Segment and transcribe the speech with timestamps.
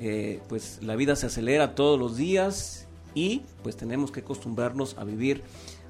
[0.00, 5.04] eh, pues la vida se acelera todos los días y pues tenemos que acostumbrarnos a
[5.04, 5.42] vivir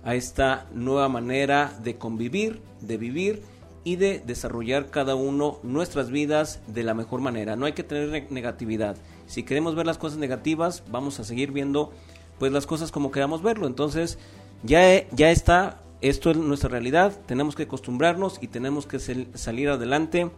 [0.05, 3.43] a esta nueva manera de convivir, de vivir
[3.85, 7.57] y de desarrollar cada uno nuestras vidas de la mejor manera.
[7.57, 8.97] No hay que tener negatividad.
[9.27, 11.93] Si queremos ver las cosas negativas, vamos a seguir viendo
[12.39, 13.67] pues las cosas como queramos verlo.
[13.67, 14.19] Entonces,
[14.63, 20.31] ya, ya está, esto es nuestra realidad, tenemos que acostumbrarnos y tenemos que salir adelante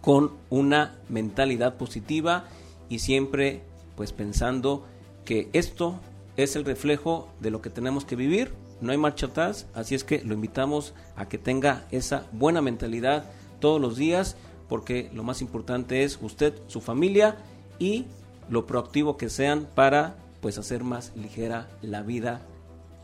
[0.00, 2.44] con una mentalidad positiva
[2.88, 3.62] y siempre
[3.96, 4.84] pues pensando
[5.24, 6.00] que esto
[6.36, 10.04] es el reflejo de lo que tenemos que vivir, no hay marcha atrás, así es
[10.04, 13.24] que lo invitamos a que tenga esa buena mentalidad
[13.60, 14.36] todos los días,
[14.68, 17.36] porque lo más importante es usted, su familia
[17.78, 18.06] y
[18.48, 22.42] lo proactivo que sean para pues hacer más ligera la vida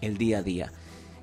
[0.01, 0.73] el día a día.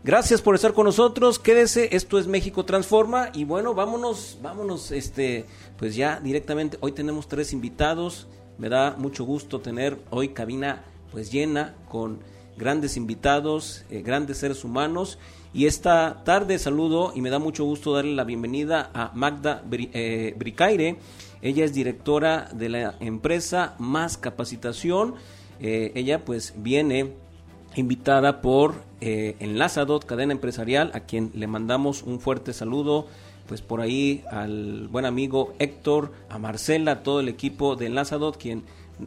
[0.04, 1.38] Gracias por estar con nosotros.
[1.38, 5.46] Quédese, esto es México Transforma y bueno, vámonos, vámonos este
[5.78, 8.28] pues ya directamente hoy tenemos tres invitados.
[8.62, 12.20] Me da mucho gusto tener hoy cabina pues llena con
[12.56, 15.18] grandes invitados, eh, grandes seres humanos.
[15.52, 20.36] Y esta tarde saludo y me da mucho gusto darle la bienvenida a Magda eh,
[20.38, 20.98] Bricaire.
[21.42, 25.16] Ella es directora de la empresa Más Capacitación.
[25.60, 27.14] Eh, ella pues viene
[27.76, 33.08] invitada por Enlazadot, cadena empresarial, a quien le mandamos un fuerte saludo
[33.52, 38.38] pues por ahí al buen amigo Héctor, a Marcela, a todo el equipo de Enlazadot,
[38.38, 38.64] quien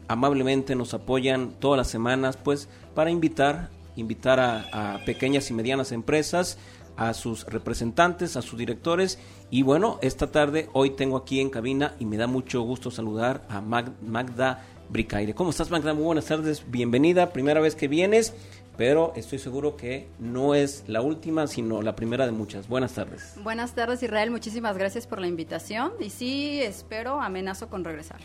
[0.07, 6.59] amablemente nos apoyan todas las semanas, pues para invitar, invitar a, pequeñas y medianas empresas,
[6.95, 9.17] a sus representantes, a sus directores.
[9.49, 13.47] Y bueno, esta tarde, hoy tengo aquí en cabina y me da mucho gusto saludar
[13.49, 15.33] a Magda Bricaire.
[15.33, 15.95] ¿Cómo estás, Magda?
[15.95, 18.35] Muy buenas tardes, bienvenida, primera vez que vienes,
[18.77, 22.67] pero estoy seguro que no es la última, sino la primera de muchas.
[22.67, 23.33] Buenas tardes.
[23.43, 28.19] Buenas tardes, Israel, muchísimas gracias por la invitación y sí, espero, amenazo con regresar.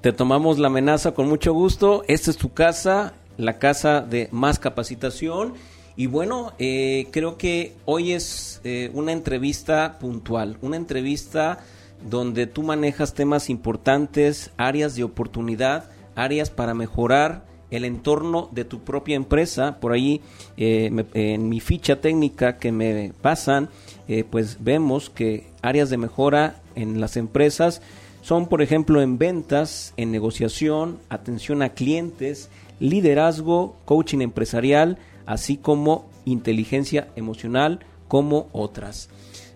[0.00, 2.04] Te tomamos la amenaza con mucho gusto.
[2.06, 5.54] Esta es tu casa, la casa de más capacitación.
[5.96, 11.58] Y bueno, eh, creo que hoy es eh, una entrevista puntual, una entrevista
[12.08, 18.80] donde tú manejas temas importantes, áreas de oportunidad, áreas para mejorar el entorno de tu
[18.80, 19.78] propia empresa.
[19.80, 20.20] Por ahí,
[20.56, 23.68] eh, en mi ficha técnica que me pasan,
[24.30, 27.82] pues vemos que áreas de mejora en las empresas
[28.26, 32.50] son, por ejemplo, en ventas, en negociación, atención a clientes,
[32.80, 39.10] liderazgo, coaching empresarial, así como inteligencia emocional, como otras.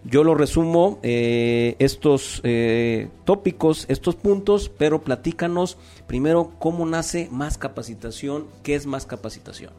[0.04, 7.58] Yo lo resumo eh, estos eh, tópicos, estos puntos, pero platícanos primero cómo nace Más
[7.58, 9.72] Capacitación, qué es Más Capacitación.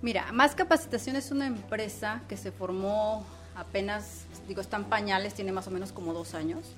[0.00, 5.66] Mira, Más Capacitación es una empresa que se formó apenas, digo, están pañales, tiene más
[5.66, 6.74] o menos como dos años.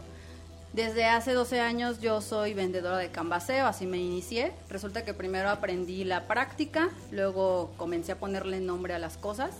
[0.72, 4.52] Desde hace 12 años yo soy vendedora de canvaseo, así me inicié.
[4.68, 9.52] Resulta que primero aprendí la práctica, luego comencé a ponerle nombre a las cosas.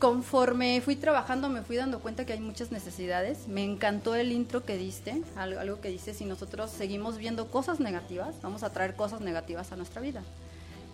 [0.00, 3.46] Conforme fui trabajando me fui dando cuenta que hay muchas necesidades.
[3.48, 8.34] Me encantó el intro que diste, algo, que dice, si nosotros seguimos viendo cosas negativas,
[8.42, 10.22] vamos a traer cosas negativas a nuestra vida.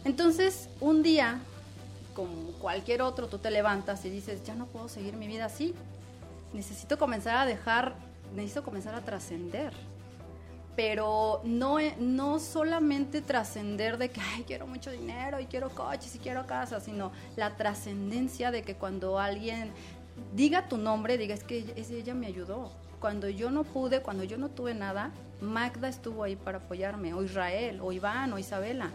[0.05, 1.39] Entonces, un día,
[2.15, 5.73] como cualquier otro, tú te levantas y dices, ya no puedo seguir mi vida así.
[6.53, 7.95] Necesito comenzar a dejar
[8.35, 9.73] necesito comenzar a trascender.
[10.77, 16.19] Pero no, no solamente trascender de que, ay, quiero mucho dinero y quiero coches y
[16.19, 19.73] quiero casa, sino la trascendencia de que cuando alguien
[20.35, 22.71] diga tu nombre, diga, es que ella me ayudó.
[23.01, 27.23] Cuando yo no pude, cuando yo no tuve nada, Magda estuvo ahí para apoyarme, o
[27.23, 28.91] Israel, o Iván, o Isabela.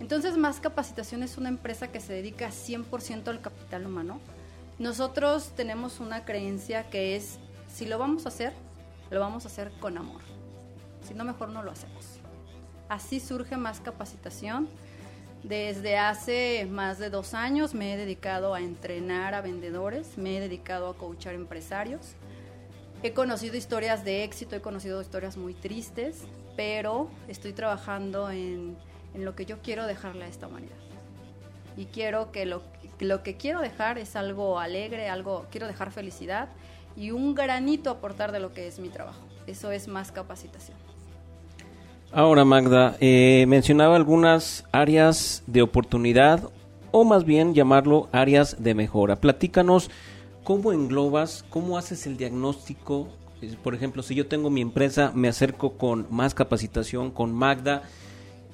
[0.00, 4.20] Entonces, Más Capacitación es una empresa que se dedica 100% al capital humano.
[4.78, 7.38] Nosotros tenemos una creencia que es
[7.68, 8.52] si lo vamos a hacer,
[9.10, 10.37] lo vamos a hacer con amor.
[11.08, 12.20] Si no, mejor no lo hacemos.
[12.90, 14.68] Así surge más capacitación.
[15.42, 20.40] Desde hace más de dos años me he dedicado a entrenar a vendedores, me he
[20.40, 22.14] dedicado a coachar empresarios.
[23.02, 26.24] He conocido historias de éxito, he conocido historias muy tristes,
[26.56, 28.76] pero estoy trabajando en,
[29.14, 30.76] en lo que yo quiero dejarle a esta humanidad.
[31.74, 32.62] Y quiero que lo,
[32.98, 36.50] lo que quiero dejar es algo alegre, algo, quiero dejar felicidad
[36.96, 39.22] y un granito aportar de lo que es mi trabajo.
[39.46, 40.87] Eso es más capacitación.
[42.10, 46.50] Ahora, Magda, eh, mencionaba algunas áreas de oportunidad
[46.90, 49.16] o más bien llamarlo áreas de mejora.
[49.16, 49.90] Platícanos
[50.42, 53.08] cómo englobas, cómo haces el diagnóstico.
[53.62, 57.82] Por ejemplo, si yo tengo mi empresa, me acerco con más capacitación, con Magda.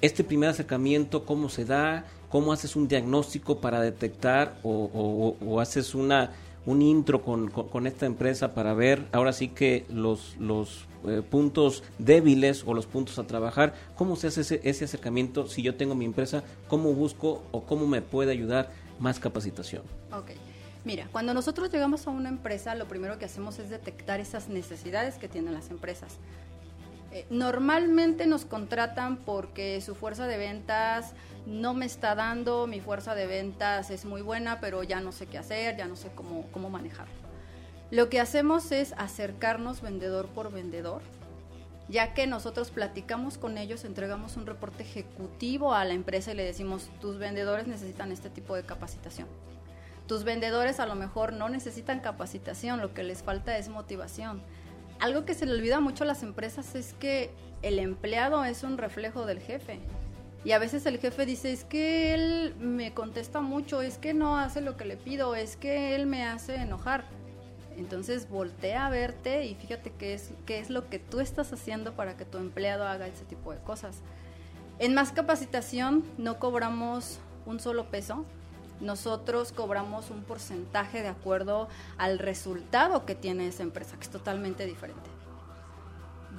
[0.00, 2.06] Este primer acercamiento, ¿cómo se da?
[2.28, 6.32] ¿Cómo haces un diagnóstico para detectar o haces una
[6.66, 11.82] un intro con, con, esta empresa para ver ahora sí que los, los eh, puntos
[11.98, 13.74] débiles o los puntos a trabajar.
[13.96, 16.42] ¿Cómo se hace ese, ese acercamiento si yo tengo mi empresa?
[16.68, 19.82] ¿Cómo busco o cómo me puede ayudar más capacitación?
[20.12, 20.30] Ok.
[20.84, 25.16] Mira, cuando nosotros llegamos a una empresa, lo primero que hacemos es detectar esas necesidades
[25.16, 26.18] que tienen las empresas.
[27.10, 31.12] Eh, normalmente nos contratan porque su fuerza de ventas
[31.46, 35.26] no me está dando, mi fuerza de ventas es muy buena, pero ya no sé
[35.26, 37.14] qué hacer, ya no sé cómo, cómo manejarlo.
[37.94, 41.00] Lo que hacemos es acercarnos vendedor por vendedor,
[41.88, 46.44] ya que nosotros platicamos con ellos, entregamos un reporte ejecutivo a la empresa y le
[46.44, 49.28] decimos, tus vendedores necesitan este tipo de capacitación.
[50.08, 54.42] Tus vendedores a lo mejor no necesitan capacitación, lo que les falta es motivación
[55.00, 57.30] algo que se le olvida mucho a las empresas es que
[57.62, 59.80] el empleado es un reflejo del jefe.
[60.44, 64.36] Y a veces el jefe dice, es que él me contesta mucho, es que no
[64.36, 67.04] hace lo que le pido, es que él me hace enojar.
[67.76, 71.94] Entonces voltea a verte y fíjate qué es, qué es lo que tú estás haciendo
[71.94, 73.96] para que tu empleado haga ese tipo de cosas.
[74.78, 78.24] En más capacitación no cobramos un solo peso,
[78.80, 84.66] nosotros cobramos un porcentaje de acuerdo al resultado que tiene esa empresa, que es totalmente
[84.66, 85.10] diferente.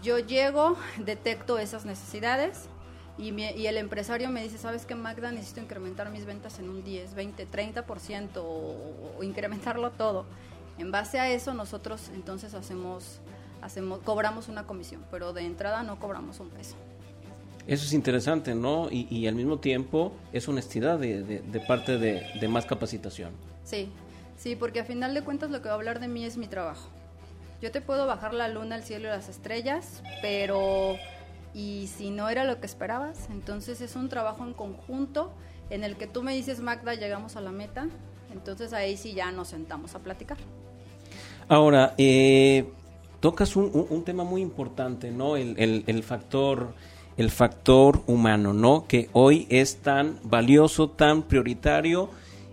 [0.02, 2.68] Yo llego, detecto esas necesidades
[3.18, 3.30] y,
[3.66, 5.32] el empresario me dice, ¿sabes qué, Magda?
[5.32, 10.26] Necesito incrementar mis ventas en un 10, 20, 30% o, o incrementarlo todo.
[10.78, 13.20] En base a eso nosotros entonces hacemos,
[13.62, 16.76] hacemos, cobramos una comisión, pero de entrada no cobramos un peso.
[17.68, 18.90] Eso es interesante, ¿no?
[18.92, 23.32] Y, al mismo tiempo es honestidad de, parte de, más capacitación.
[23.64, 23.90] Sí,
[24.38, 26.48] sí, porque a final de cuentas lo que va a hablar de mí es mi
[26.48, 26.90] trabajo.
[27.62, 30.98] Yo te puedo bajar la luna, el cielo y las estrellas, pero
[31.56, 35.34] y si no era lo que esperabas, entonces es un trabajo en conjunto
[35.72, 37.88] en el que tú me dices, Magda, llegamos a la meta,
[38.32, 40.38] entonces ahí sí ya nos sentamos a platicar.
[41.48, 42.66] Ahora, eh,
[43.20, 45.38] tocas un, tema muy importante, ¿no?
[45.38, 46.74] el, el factor
[47.18, 48.88] el factor humano, ¿no?
[48.88, 52.10] Que hoy es tan valioso, tan prioritario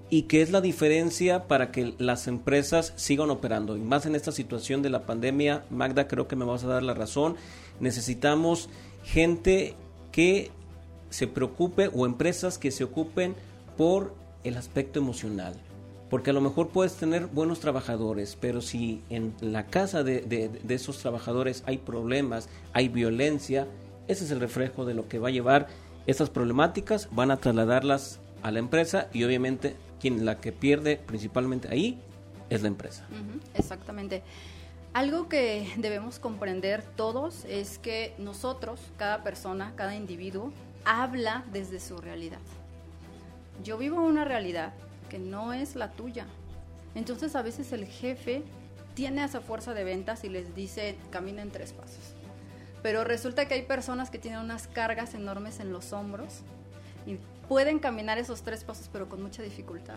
[0.08, 3.76] y que es la diferencia para que las empresas sigan operando.
[3.76, 6.82] Y más en esta situación de la pandemia, Magda, creo que me vas a dar
[6.82, 7.36] la razón.
[7.80, 8.68] Necesitamos
[9.04, 9.74] gente
[10.12, 10.50] que
[11.10, 13.34] se preocupe o empresas que se ocupen
[13.76, 15.54] por el aspecto emocional.
[16.12, 20.98] Porque a lo mejor puedes tener buenos trabajadores, pero si en la casa de, esos
[20.98, 23.66] trabajadores hay problemas, hay violencia,
[24.08, 25.68] ese es el reflejo de lo que va a llevar
[26.06, 31.68] estas problemáticas, van a trasladarlas a la empresa y obviamente quien la que pierde principalmente
[31.70, 31.98] ahí
[32.50, 33.06] es la empresa.
[33.54, 34.22] exactamente.
[34.92, 40.52] Algo que debemos comprender todos es que nosotros, cada persona, cada individuo,
[40.84, 42.40] habla desde su realidad.
[43.64, 44.74] Yo vivo una realidad
[45.12, 46.26] que no es la tuya.
[46.96, 48.42] Entonces a veces el jefe
[48.94, 52.14] tiene esa fuerza de ventas y les dice, caminen tres pasos
[52.82, 56.40] pero resulta que hay personas que tienen unas cargas enormes en los hombros
[57.06, 57.18] y
[57.48, 59.96] pueden caminar esos tres pasos, pero con mucha dificultad.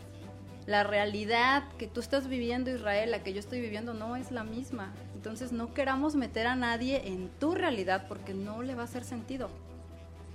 [0.67, 4.43] La realidad que tú estás viviendo, Israel, la que yo estoy viviendo, no es la
[4.43, 4.93] misma.
[5.13, 9.03] Entonces no queramos meter a nadie en tu realidad porque no le va a hacer
[9.03, 9.49] sentido.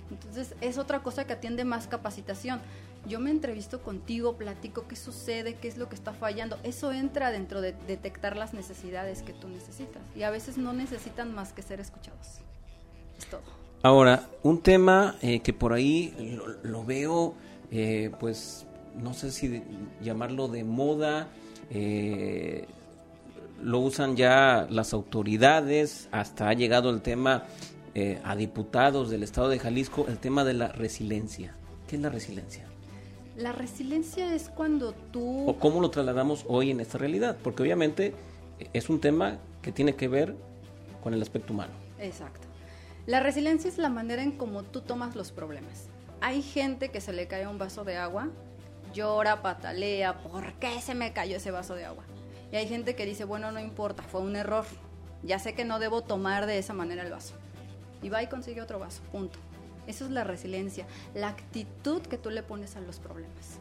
[0.09, 2.61] Entonces es otra cosa que atiende más capacitación.
[3.07, 6.57] Yo me entrevisto contigo, platico qué sucede, qué es lo que está fallando.
[6.63, 10.01] Eso entra dentro de detectar las necesidades que tú necesitas.
[10.15, 12.39] Y a veces no necesitan más que ser escuchados.
[13.17, 13.41] Es todo.
[13.83, 17.33] Ahora, un tema eh, que por ahí lo, veo,
[17.71, 18.67] eh, pues
[19.01, 19.63] no sé si
[20.01, 21.27] llamarlo de moda,
[21.71, 22.67] eh,
[23.63, 27.45] lo usan ya las autoridades, hasta ha llegado el tema
[27.93, 31.55] eh, a diputados del estado de Jalisco el tema de la resiliencia.
[31.87, 32.65] ¿Qué es la resiliencia?
[33.35, 35.47] La resiliencia es cuando tú...
[35.47, 37.37] ¿O cómo lo trasladamos hoy en esta realidad?
[37.41, 38.13] Porque obviamente
[38.59, 40.35] eh, es un tema que tiene que ver
[41.01, 41.71] con el aspecto humano.
[41.99, 42.47] Exacto.
[43.07, 45.87] La resiliencia es la manera en cómo tú tomas los problemas.
[46.19, 48.29] Hay gente que se le cae un vaso de agua,
[48.93, 52.03] llora, patalea, ¿por qué se me cayó ese vaso de agua?
[52.51, 54.65] Y hay gente que dice, bueno, no importa, fue un error.
[55.23, 57.33] Ya sé que no debo tomar de esa manera el vaso
[58.01, 59.39] y va y consigue otro vaso, punto.
[59.87, 60.85] Eso es la resiliencia,
[61.15, 63.59] la actitud que tú le pones a los problemas.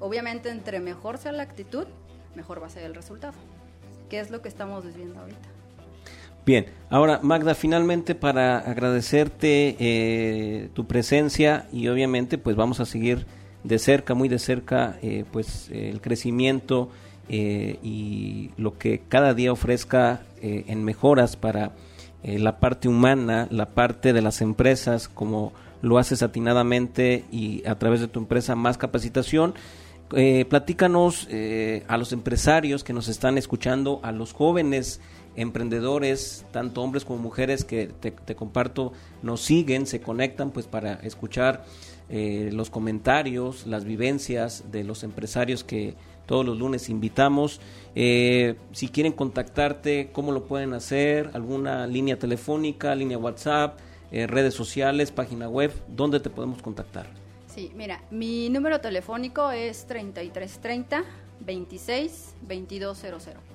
[0.00, 1.86] Obviamente, entre mejor sea la actitud,
[2.34, 3.34] mejor va a ser el resultado,
[4.08, 5.48] ¿Qué es lo que estamos viendo ahorita.
[6.46, 13.26] Bien, ahora Magda, finalmente para agradecerte eh, tu presencia y obviamente pues vamos a seguir
[13.62, 16.90] de cerca, muy de cerca, eh, pues el crecimiento
[17.30, 21.72] eh, y lo que cada día ofrezca en mejoras para
[22.24, 25.52] eh, la parte humana, la parte de las empresas, como
[25.82, 29.54] lo haces atinadamente y a través de tu empresa más capacitación.
[30.12, 35.00] Eh, platícanos eh, a los empresarios que nos están escuchando, a los jóvenes
[35.36, 41.64] emprendedores, tanto hombres como mujeres que te, comparto, nos siguen, se conectan pues para escuchar
[42.08, 45.94] eh, los comentarios, las vivencias de los empresarios que
[46.26, 47.60] todos los lunes invitamos.
[47.94, 51.30] Eh, si quieren contactarte, ¿cómo lo pueden hacer?
[51.34, 53.78] ¿Alguna línea telefónica, línea WhatsApp,
[54.10, 55.72] eh, redes sociales, página web?
[55.88, 57.06] ¿Dónde te podemos contactar?
[57.46, 61.04] Sí, mira, mi número telefónico es 3330
[61.40, 63.54] 26 2200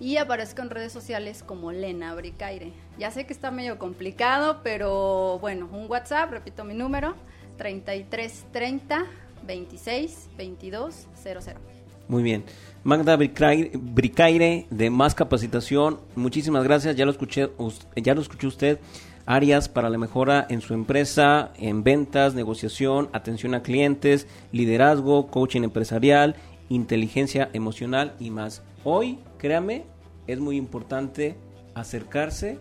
[0.00, 2.72] y aparezco en redes sociales como Lena Bricaire.
[2.98, 7.14] Ya sé que está medio complicado, pero bueno, un WhatsApp, repito mi número,
[7.58, 9.04] 3330
[9.46, 11.79] 26 2200.
[12.10, 12.42] Muy bien.
[12.82, 16.96] Magda Bricaire de Más Capacitación, muchísimas gracias.
[16.96, 17.50] Ya lo escuché,
[17.94, 18.80] ya lo escuchó usted.
[19.26, 25.62] Áreas para la mejora en su empresa, en ventas, negociación, atención a clientes, liderazgo, coaching
[25.62, 26.34] empresarial,
[26.68, 28.62] inteligencia emocional y más.
[28.82, 29.84] Hoy, créame,
[30.26, 31.36] es muy importante
[31.74, 32.58] acercarse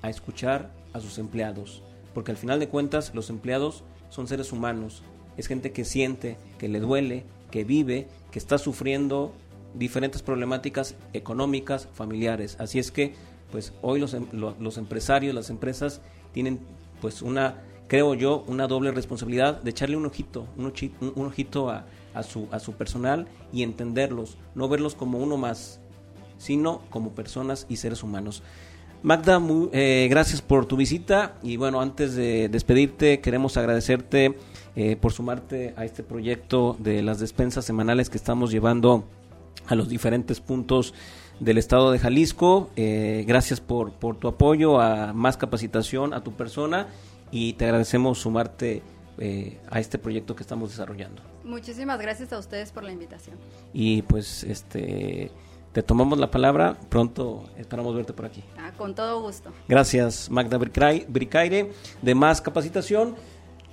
[0.00, 1.82] a escuchar a sus empleados,
[2.14, 5.02] porque al final de cuentas los empleados son seres humanos,
[5.36, 9.32] es gente que siente, que le duele, que vive, que está sufriendo
[9.74, 12.56] diferentes problemáticas económicas, familiares.
[12.58, 13.14] Así es que,
[13.50, 16.00] pues hoy los, em, los empresarios, las empresas
[16.32, 16.60] tienen,
[17.00, 20.72] pues una, creo yo, una doble responsabilidad de echarle un ojito, un,
[21.14, 21.84] un ojito a,
[22.22, 25.80] su, a su personal y entenderlos, no verlos como uno más,
[26.38, 28.42] sino como personas y seres humanos.
[29.02, 29.40] Magda,
[29.72, 34.36] eh, gracias por tu visita y bueno, antes de despedirte queremos agradecerte
[34.76, 39.04] eh, por sumarte a este proyecto de las despensas semanales que estamos llevando
[39.66, 40.94] a los diferentes puntos
[41.38, 42.70] del estado de Jalisco.
[42.76, 46.88] Eh, gracias por, por tu apoyo a más capacitación a tu persona
[47.30, 48.82] y te agradecemos sumarte
[49.70, 51.20] a este proyecto que estamos desarrollando.
[51.44, 53.36] Muchísimas gracias a ustedes por la invitación.
[53.74, 55.30] Y pues este
[55.72, 58.42] te tomamos la palabra, pronto esperamos verte por aquí.
[58.58, 59.52] Ah, con todo gusto.
[59.68, 61.70] Gracias, Magda Bricaire,
[62.02, 63.14] de Más Capacitación.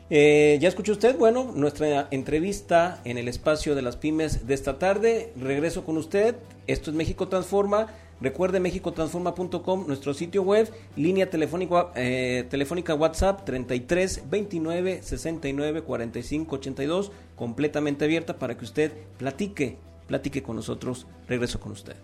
[0.09, 4.79] Eh, ya escuchó usted, bueno, nuestra entrevista en el espacio de las pymes de esta
[4.79, 5.33] tarde.
[5.35, 6.35] Regreso con usted.
[6.65, 7.87] Esto es México Transforma.
[8.19, 17.11] Recuerde mexicotransforma.com, nuestro sitio web, línea telefónica, eh, telefónica WhatsApp 33 29 69 45 82,
[17.35, 21.05] completamente abierta para que usted platique, platique con nosotros.
[21.27, 21.95] Regreso con usted.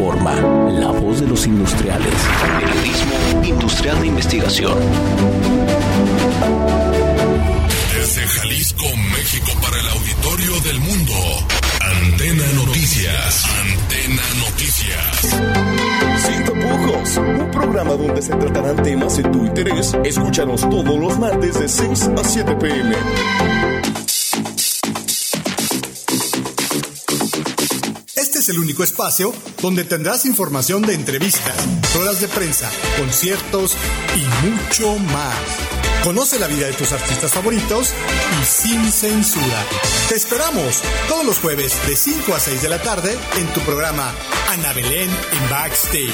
[0.00, 2.14] La voz de los industriales.
[2.58, 4.78] Periodismo industrial de investigación.
[7.94, 11.12] Desde Jalisco, México, para el auditorio del mundo.
[11.82, 13.44] Antena Noticias.
[13.60, 15.20] Antena Noticias.
[16.24, 17.16] Sin tapujos.
[17.18, 19.94] Un programa donde se tratarán temas de tu interés.
[20.02, 22.96] Escúchanos todos los martes de 6 a 7 pm.
[28.50, 31.54] El único espacio donde tendrás información de entrevistas,
[31.98, 33.76] horas de prensa, conciertos
[34.16, 35.36] y mucho más.
[36.02, 37.92] Conoce la vida de tus artistas favoritos
[38.40, 39.64] y sin censura.
[40.08, 44.12] Te esperamos todos los jueves de 5 a 6 de la tarde en tu programa
[44.48, 46.10] Ana Belén en Backstage.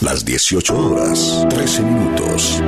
[0.00, 2.62] Las 18 horas, 13 minutos.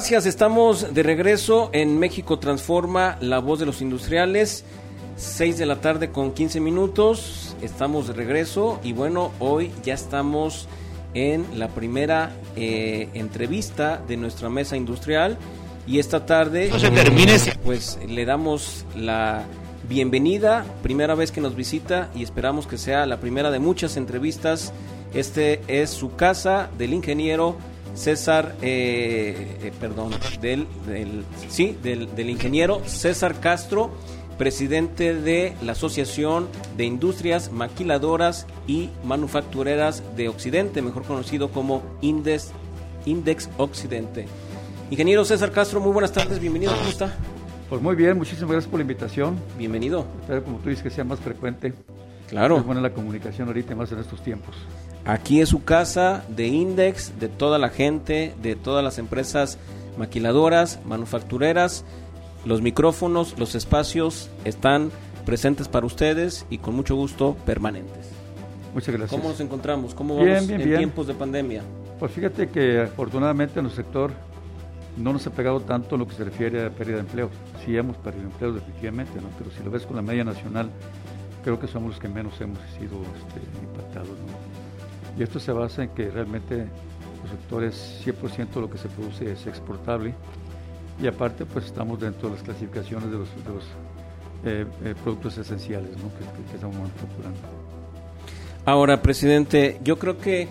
[0.00, 4.64] Gracias, estamos de regreso en México Transforma, la voz de los industriales.
[5.16, 7.54] 6 de la tarde con 15 minutos.
[7.60, 10.68] Estamos de regreso y bueno, hoy ya estamos
[11.12, 15.36] en la primera eh, entrevista de nuestra mesa industrial
[15.86, 16.70] y esta tarde
[17.62, 19.44] pues le damos la
[19.86, 24.72] bienvenida, primera vez que nos visita y esperamos que sea la primera de muchas entrevistas.
[25.12, 27.58] Este es su casa del ingeniero
[27.94, 33.90] César, eh, eh, perdón, del, del sí, del, del ingeniero César Castro
[34.40, 42.52] presidente de la Asociación de Industrias Maquiladoras y Manufactureras de Occidente, mejor conocido como Index,
[43.04, 44.26] Index Occidente.
[44.90, 47.14] Ingeniero César Castro, muy buenas tardes, bienvenido, ¿cómo está?
[47.68, 49.38] Pues muy bien, muchísimas gracias por la invitación.
[49.56, 50.04] Bienvenido.
[50.22, 51.72] Espero, como tú dices, que sea más frecuente.
[52.30, 52.56] Claro.
[52.56, 54.54] Es buena la comunicación ahorita, más en estos tiempos.
[55.04, 59.58] Aquí es su casa de Index, de toda la gente, de todas las empresas
[59.98, 61.84] maquiladoras, manufactureras
[62.44, 64.90] los micrófonos, los espacios están
[65.26, 68.08] presentes para ustedes y con mucho gusto permanentes.
[68.72, 69.10] Muchas gracias.
[69.10, 69.94] ¿Cómo nos encontramos?
[69.94, 71.62] ¿Cómo vamos en tiempos de pandemia?
[71.98, 74.12] Pues fíjate que afortunadamente en el sector
[74.96, 77.30] no nos ha pegado tanto en lo que se refiere a pérdida de empleo.
[77.64, 79.28] Sí hemos perdido empleo definitivamente, ¿no?
[79.38, 80.70] pero si lo ves con la media nacional,
[81.42, 84.16] creo que somos los que menos hemos sido este, impactados.
[85.18, 86.66] Y esto se basa en que realmente
[87.22, 90.14] los sectores, 100% de lo que se produce es exportable
[91.02, 93.28] y aparte pues estamos dentro de las clasificaciones de los,
[94.44, 97.38] eh, eh, productos esenciales que, estamos manufacturando.
[98.64, 100.48] Ahora, presidente, yo creo que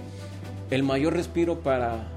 [0.71, 2.07] el mayor respiro para,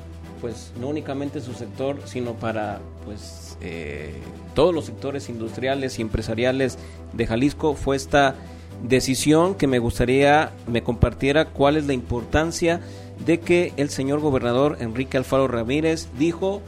[0.40, 4.20] pues, no únicamente su sector, sino para, pues, eh,
[4.54, 6.78] todos los sectores industriales y empresariales
[7.12, 8.34] de Jalisco fue esta
[8.82, 12.80] decisión que me gustaría me compartiera cuál es la importancia
[13.24, 16.62] de que el señor gobernador Enrique Alfaro Ramírez dijo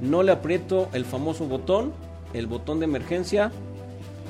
[0.00, 1.92] no le aprieto el famoso botón,
[2.32, 3.52] el botón de emergencia,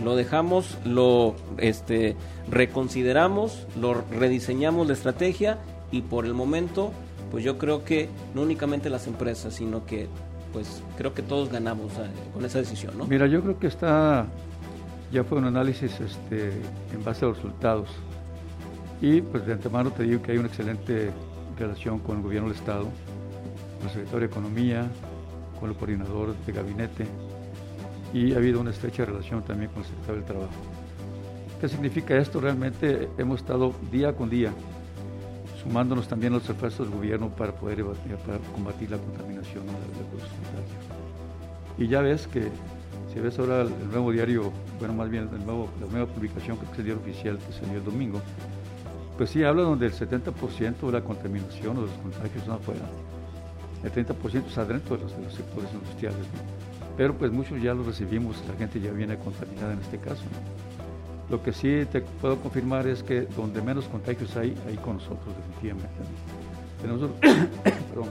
[0.03, 2.17] lo dejamos, lo este,
[2.51, 5.59] reconsideramos, lo rediseñamos la estrategia
[5.91, 6.93] y por el momento,
[7.31, 10.09] pues yo creo que no únicamente las empresas, sino que
[10.53, 11.93] pues creo que todos ganamos
[12.35, 13.07] con esa decisión, ¿no?
[13.07, 14.27] Mira, yo creo que está,
[15.13, 16.53] ya fue un análisis este,
[16.93, 17.89] en base a los resultados
[19.01, 21.11] y pues de antemano te digo que hay una excelente
[21.59, 24.87] relación con el gobierno del Estado, con el secretario de Economía,
[25.59, 27.07] con el coordinador de gabinete
[28.13, 30.53] y ha habido una estrecha relación también con el secretario del Trabajo.
[31.61, 32.41] ¿Qué significa esto?
[32.41, 34.53] Realmente hemos estado día con día
[35.63, 40.23] sumándonos también a los esfuerzos del gobierno para poder para combatir la contaminación de los.
[41.79, 42.49] Y ya ves que,
[43.13, 46.65] si ves ahora el, nuevo diario, bueno, más bien el nuevo, la nueva publicación, que
[46.73, 48.21] es el diario oficial que salió el domingo,
[49.17, 52.87] pues sí habla donde el 70% de la contaminación o los contagios son afuera
[53.83, 56.27] el 30% está dentro de los, de sectores industriales.
[56.97, 60.23] Pero pues muchos ya los recibimos, la gente ya viene contaminada en este caso.
[61.31, 65.35] Lo que sí te puedo confirmar es que donde menos contagios hay, hay con nosotros
[65.37, 65.89] definitivamente.
[66.83, 67.11] Tenemos,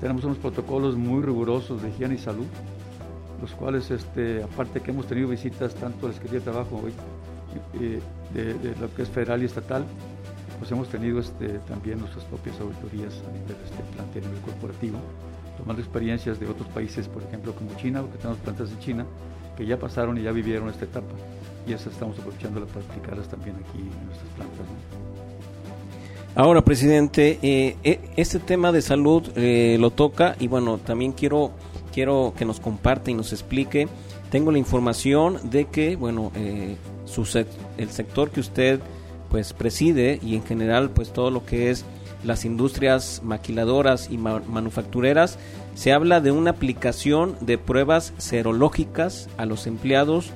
[0.00, 2.46] tenemos unos protocolos muy rigurosos de higiene y salud,
[3.40, 6.82] los cuales, este, aparte que hemos tenido visitas tanto de la Secretaría de Trabajo
[7.80, 8.00] eh,
[8.34, 9.84] de, lo que es federal y estatal,
[10.58, 14.98] pues hemos tenido este, también nuestras propias auditorías a nivel este, plante, a nivel corporativo,
[15.56, 19.06] tomando experiencias de otros países, por ejemplo como China, porque tenemos plantas de China,
[19.56, 21.14] que ya pasaron y ya vivieron esta etapa.
[21.66, 24.66] Y esas estamos aprovechando para aplicarlas también aquí en nuestras plantas.
[26.34, 31.50] Ahora, presidente, eh, eh, este tema de salud lo toca y bueno, también quiero,
[31.98, 33.88] quiero que nos comparte y nos explique.
[34.30, 36.30] Tengo la información de que, bueno,
[37.06, 37.22] su
[37.76, 38.78] el sector que usted
[39.30, 41.84] pues preside y en general pues todo lo que es
[42.22, 45.40] las industrias maquiladoras y manufactureras,
[45.74, 50.30] se habla de una aplicación de pruebas serológicas a los empleados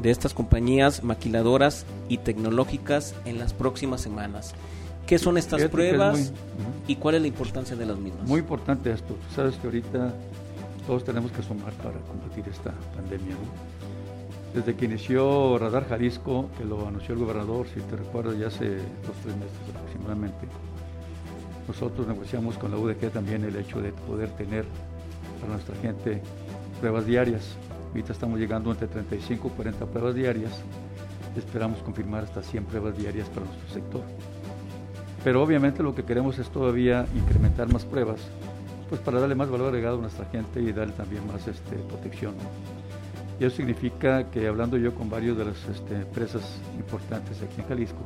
[0.00, 4.54] de estas compañías maquiladoras y tecnológicas en las próximas semanas.
[5.08, 6.32] ¿Qué son estas pruebas
[6.86, 8.28] y cuál es la importancia de las mismas?
[8.28, 9.16] Muy importante esto.
[9.34, 10.14] Sabes que ahorita
[10.86, 13.36] todos tenemos que sumar para combatir esta pandemia.
[14.54, 18.76] Desde que inició Radar Jalisco, que lo anunció el gobernador, si te recuerdas, ya hace
[18.76, 20.46] dos o tres meses aproximadamente,
[21.68, 24.64] nosotros negociamos con la UDG también el hecho de poder tener
[25.40, 26.20] para nuestra gente
[26.80, 27.54] pruebas diarias.
[27.90, 30.52] Ahorita estamos llegando entre 35 y 40 pruebas diarias.
[31.36, 34.02] Esperamos confirmar hasta 100 pruebas diarias para nuestro sector.
[35.22, 38.20] Pero obviamente lo que queremos es todavía incrementar más pruebas,
[38.90, 42.34] pues para darle más valor agregado a nuestra gente y darle también más este, protección.
[43.38, 46.42] Y eso significa que hablando yo con varios de las este, empresas
[46.76, 48.04] importantes aquí en Jalisco,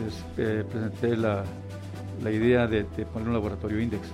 [0.00, 1.44] les eh, presenté la,
[2.22, 4.06] idea de, poner un laboratorio index,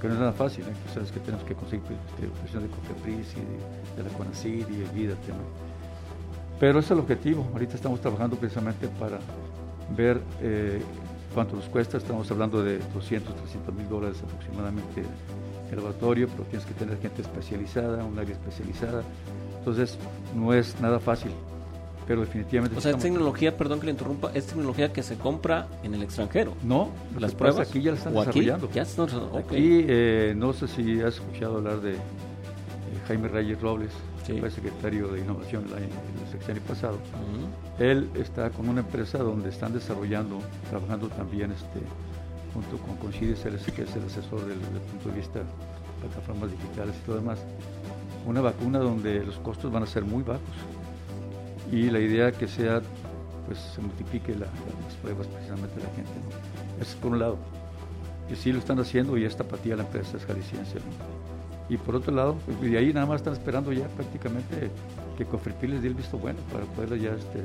[0.00, 0.92] que no es nada fácil, ¿eh?
[0.94, 4.90] sabes que tenemos que conseguir este, presión de COFEPRIS y de, la CONACYT y el
[4.90, 5.14] VIDA.
[6.60, 7.48] Pero ese es el objetivo.
[7.54, 9.18] Ahorita estamos trabajando precisamente para
[9.96, 10.80] ver eh,
[11.34, 11.98] cuánto nos cuesta.
[11.98, 15.02] Estamos hablando de 200, 300 mil dólares aproximadamente
[15.70, 19.02] el laboratorio, pero tienes que tener gente especializada, un área especializada.
[19.58, 19.98] Entonces,
[20.34, 21.30] no es nada fácil,
[22.06, 22.78] pero definitivamente...
[22.78, 26.02] O sea, es tecnología, perdón que le interrumpa, es tecnología que se compra en el
[26.02, 26.54] extranjero.
[26.62, 28.66] No, las pruebas aquí ya las están desarrollando.
[28.66, 31.96] Aquí, aquí eh, no sé si has escuchado hablar de
[33.06, 33.90] Jaime Reyes Robles,
[34.34, 36.98] que fue secretario de Innovación el, año, el sexenio pasado.
[37.78, 40.38] Él está con una empresa donde están desarrollando,
[40.68, 41.80] trabajando también este,
[42.52, 45.44] junto con Coincides, que es el asesor desde el punto de vista de
[46.02, 47.38] plataformas digitales y todo demás,
[48.26, 50.42] una vacuna donde los costos van a ser muy bajos
[51.72, 52.82] y la idea que sea,
[53.46, 54.50] pues se multiplique las
[55.02, 56.10] pruebas precisamente de la gente.
[56.10, 56.82] ¿no?
[56.82, 57.38] Eso es por un lado.
[58.28, 60.78] Que sí lo están haciendo y esta apatía la empresa es jalisciense.
[61.68, 64.70] Y por otro lado, de ahí nada más están esperando ya prácticamente
[65.16, 67.44] que Cofrepil les dé el visto bueno para poderlo ya este,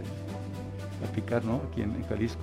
[1.08, 1.62] aplicar ¿no?
[1.70, 2.42] aquí en, en, Jalisco.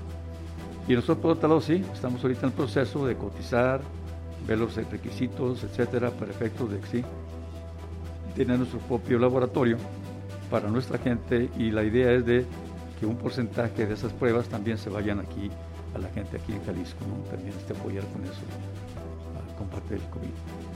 [0.89, 3.81] Y nosotros por otro lado sí, estamos ahorita en el proceso de cotizar,
[4.47, 7.05] ver los requisitos, etcétera, para efectos de que sí,
[8.35, 9.77] tener nuestro propio laboratorio
[10.51, 12.45] para nuestra gente y la idea es de
[12.99, 15.51] que un porcentaje de esas pruebas también se vayan aquí
[15.95, 17.31] a la gente aquí en Jalisco, ¿no?
[17.31, 18.43] también este apoyar con eso,
[19.37, 20.70] a combatir el COVID.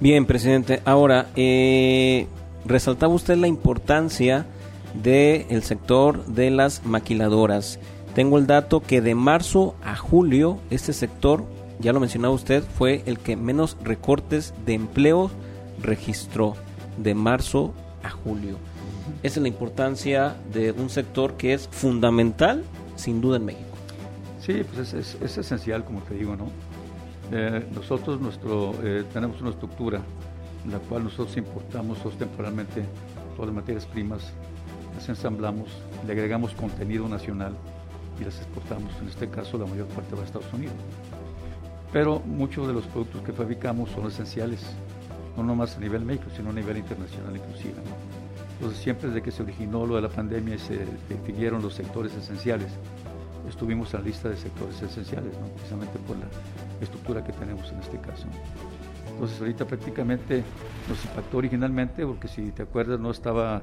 [0.00, 0.80] Bien, presidente.
[0.86, 2.26] Ahora, eh,
[2.64, 4.46] resaltaba usted la importancia
[4.94, 7.78] del sector de las maquiladoras.
[8.14, 11.44] Tengo el dato que de marzo a julio este sector,
[11.80, 15.30] ya lo mencionaba usted, fue el que menos recortes de empleo
[15.82, 16.56] registró
[16.96, 18.56] de marzo a julio.
[19.22, 22.64] Esa es la importancia de un sector que es fundamental,
[22.96, 23.68] sin duda, en México.
[24.40, 26.46] Sí, pues es, es esencial, como te digo, ¿no?
[27.32, 28.18] Eh, nosotros
[28.82, 30.00] eh, tenemos una estructura
[30.64, 32.84] en la cual nosotros importamos temporalmente
[33.36, 34.32] todas las materias primas,
[34.94, 35.68] las ensamblamos,
[36.06, 37.54] le agregamos contenido nacional
[38.20, 38.92] y las exportamos.
[39.00, 40.74] En este caso la mayor parte va a Estados Unidos.
[41.92, 44.60] Pero muchos de los productos que fabricamos son esenciales,
[45.36, 47.74] no nomás a nivel México, sino a nivel internacional inclusive.
[48.54, 52.12] Entonces siempre desde que se originó lo de la pandemia y se definieron los sectores
[52.14, 52.72] esenciales,
[53.48, 56.26] estuvimos en la lista de sectores esenciales, precisamente por la
[56.84, 58.26] estructura que tenemos en este caso.
[59.12, 60.42] Entonces ahorita prácticamente
[60.88, 63.62] nos impactó originalmente porque si te acuerdas no estaba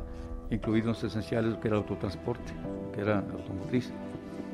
[0.51, 2.53] incluido en los esenciales que era autotransporte,
[2.93, 3.91] que era automotriz.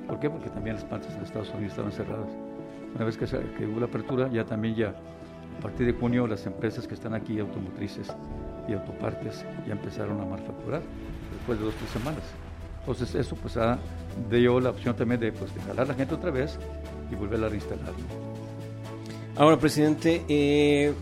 [0.07, 0.29] ¿Por qué?
[0.29, 2.29] Porque también las plantas en Estados Unidos estaban cerradas.
[2.95, 3.25] Una vez que,
[3.65, 7.39] hubo la apertura, ya también ya a partir de junio las empresas que están aquí,
[7.39, 8.13] automotrices
[8.67, 10.81] y autopartes, ya empezaron a manufacturar
[11.33, 12.23] después de dos o tres semanas.
[12.79, 13.77] Entonces eso pues ha
[14.29, 16.59] dio la opción también de, pues, de jalar la gente otra vez
[17.11, 17.93] y volverla a reinstalar.
[19.35, 20.93] Ahora, presidente, eh,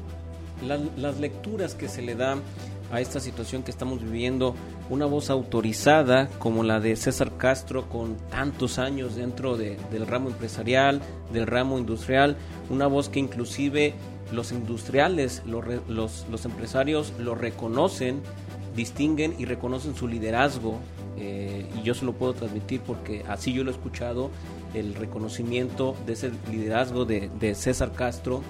[0.95, 2.41] las lecturas que se le dan
[2.89, 4.55] a esta situación que estamos viviendo,
[4.89, 11.01] una voz autorizada como la de César Castro con tantos años dentro del ramo empresarial,
[11.33, 12.37] del ramo industrial,
[12.69, 13.95] una voz que inclusive
[14.31, 18.21] los industriales, los, los, los empresarios lo reconocen,
[18.77, 20.79] distinguen y reconocen su liderazgo
[21.17, 24.31] eh, y yo se lo puedo transmitir porque así yo lo he escuchado,
[24.73, 28.41] el reconocimiento de ese liderazgo de, César Castro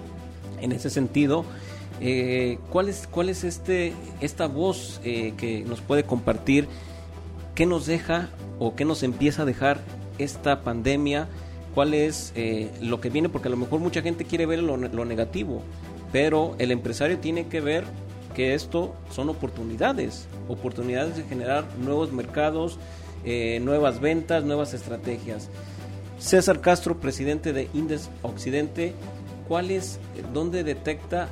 [0.61, 1.45] en ese sentido.
[1.99, 6.67] Eh, ¿Cuál es, cuál es este, esta voz eh, que nos puede compartir?
[7.55, 8.29] ¿Qué nos deja
[8.59, 9.79] o qué nos empieza a dejar
[10.17, 11.27] esta pandemia?
[11.75, 12.33] ¿Cuál es
[12.81, 13.29] lo que viene?
[13.29, 15.61] Porque a lo mejor mucha gente quiere ver lo, lo negativo,
[16.11, 17.85] pero el empresario tiene que ver
[18.31, 22.77] que esto son oportunidades, oportunidades de generar nuevos mercados,
[23.23, 25.49] eh, nuevas ventas, nuevas estrategias.
[26.21, 28.93] César Castro, presidente de Indes Occidente,
[29.47, 29.99] ¿cuál es,
[30.33, 31.29] dónde detecta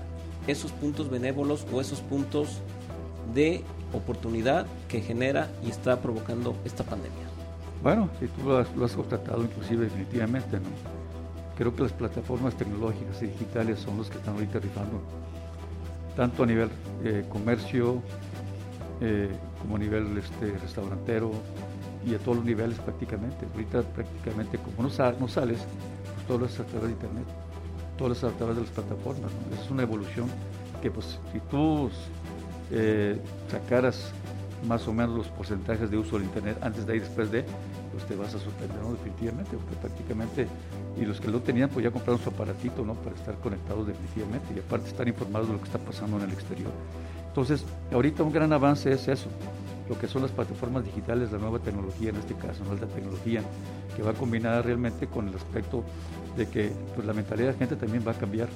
[0.48, 2.60] esos puntos benévolos o esos puntos
[3.36, 7.28] de oportunidad que genera y está provocando esta pandemia?
[7.84, 10.58] Bueno, si tú lo has, lo constatado inclusive definitivamente.
[11.56, 15.02] Creo que las plataformas tecnológicas y digitales son los que están ahorita rifando
[16.16, 16.70] tanto a nivel
[17.04, 18.02] eh, comercio
[19.02, 19.30] eh,
[19.62, 21.32] como a nivel este, restaurantero
[22.06, 23.46] y a todos los niveles prácticamente.
[23.54, 25.60] Ahorita prácticamente como no, no sales,
[26.16, 27.26] pues todo es a través de internet,
[27.98, 29.32] todo es a través de las plataformas.
[29.62, 30.28] es una evolución
[30.82, 31.90] que pues si tú
[32.72, 34.12] eh, sacaras
[34.68, 37.46] más o menos los porcentajes de uso del internet antes de y después de,
[37.92, 40.48] pues te vas a sorprender, Definitivamente, porque prácticamente
[41.00, 42.94] y los que lo tenían pues ya compraron su aparatito ¿no?
[42.96, 46.32] para estar conectados definitivamente y aparte estar informados de lo que está pasando en el
[46.32, 46.72] exterior.
[47.28, 49.30] Entonces, ahorita un gran avance es eso,
[49.90, 52.74] lo que son las plataformas digitales, la nueva tecnología en este caso, ¿no?
[52.76, 53.42] la tecnología
[53.96, 55.84] que va combinada realmente con el aspecto
[56.38, 58.48] de que pues, la mentalidad de la gente también va a cambiar.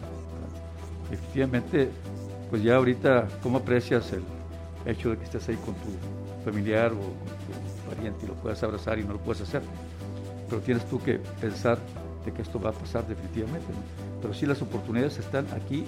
[1.12, 1.90] Efectivamente,
[2.50, 4.24] pues ya ahorita, ¿cómo aprecias el
[4.86, 5.90] hecho de que estés ahí con tu
[6.44, 9.62] familiar o con tu pariente y lo puedas abrazar y no lo puedes hacer.
[10.50, 11.78] Pero tienes tú que pensar
[12.26, 13.68] de que esto va a pasar definitivamente.
[14.22, 15.86] Pero sí las oportunidades están aquí,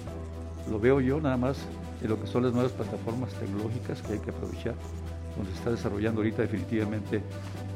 [0.70, 1.58] lo veo yo nada más
[2.02, 4.74] en lo que son las nuevas plataformas tecnológicas que hay que aprovechar,
[5.36, 7.22] donde se está desarrollando ahorita definitivamente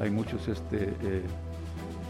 [0.01, 1.23] hay muchos este, eh,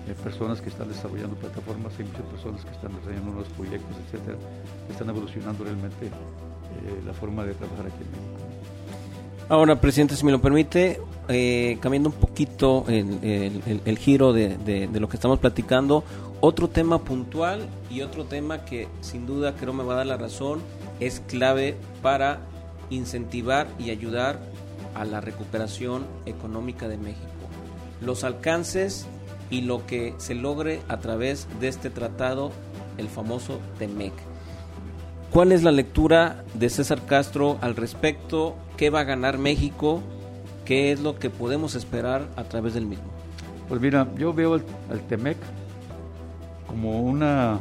[0.09, 4.39] eh, personas que están desarrollando plataformas, hay muchas personas que están desarrollando nuevos proyectos, etcétera,
[4.87, 8.47] que están evolucionando realmente eh, la forma de trabajar aquí en México.
[9.49, 11.01] Ahora, presidente, si me lo permite,
[11.81, 16.05] cambiando un poquito el, giro de, lo que estamos platicando,
[16.41, 20.17] otro tema puntual y otro tema que sin duda creo me va a dar la
[20.17, 20.61] razón,
[21.01, 22.39] es clave para
[22.91, 24.39] incentivar y ayudar
[24.95, 27.27] a la recuperación económica de México.
[28.01, 29.07] Los alcances
[29.51, 32.53] y lo que se logre a través de este tratado,
[32.99, 34.13] el famoso TEMEC.
[35.31, 38.57] ¿Cuál es la lectura de César Castro al respecto?
[38.77, 40.03] ¿Qué va a ganar México?
[40.65, 43.05] ¿Qué es lo que podemos esperar a través del mismo?
[43.69, 45.37] Pues mira, yo veo al, TEMEC
[46.67, 47.61] como una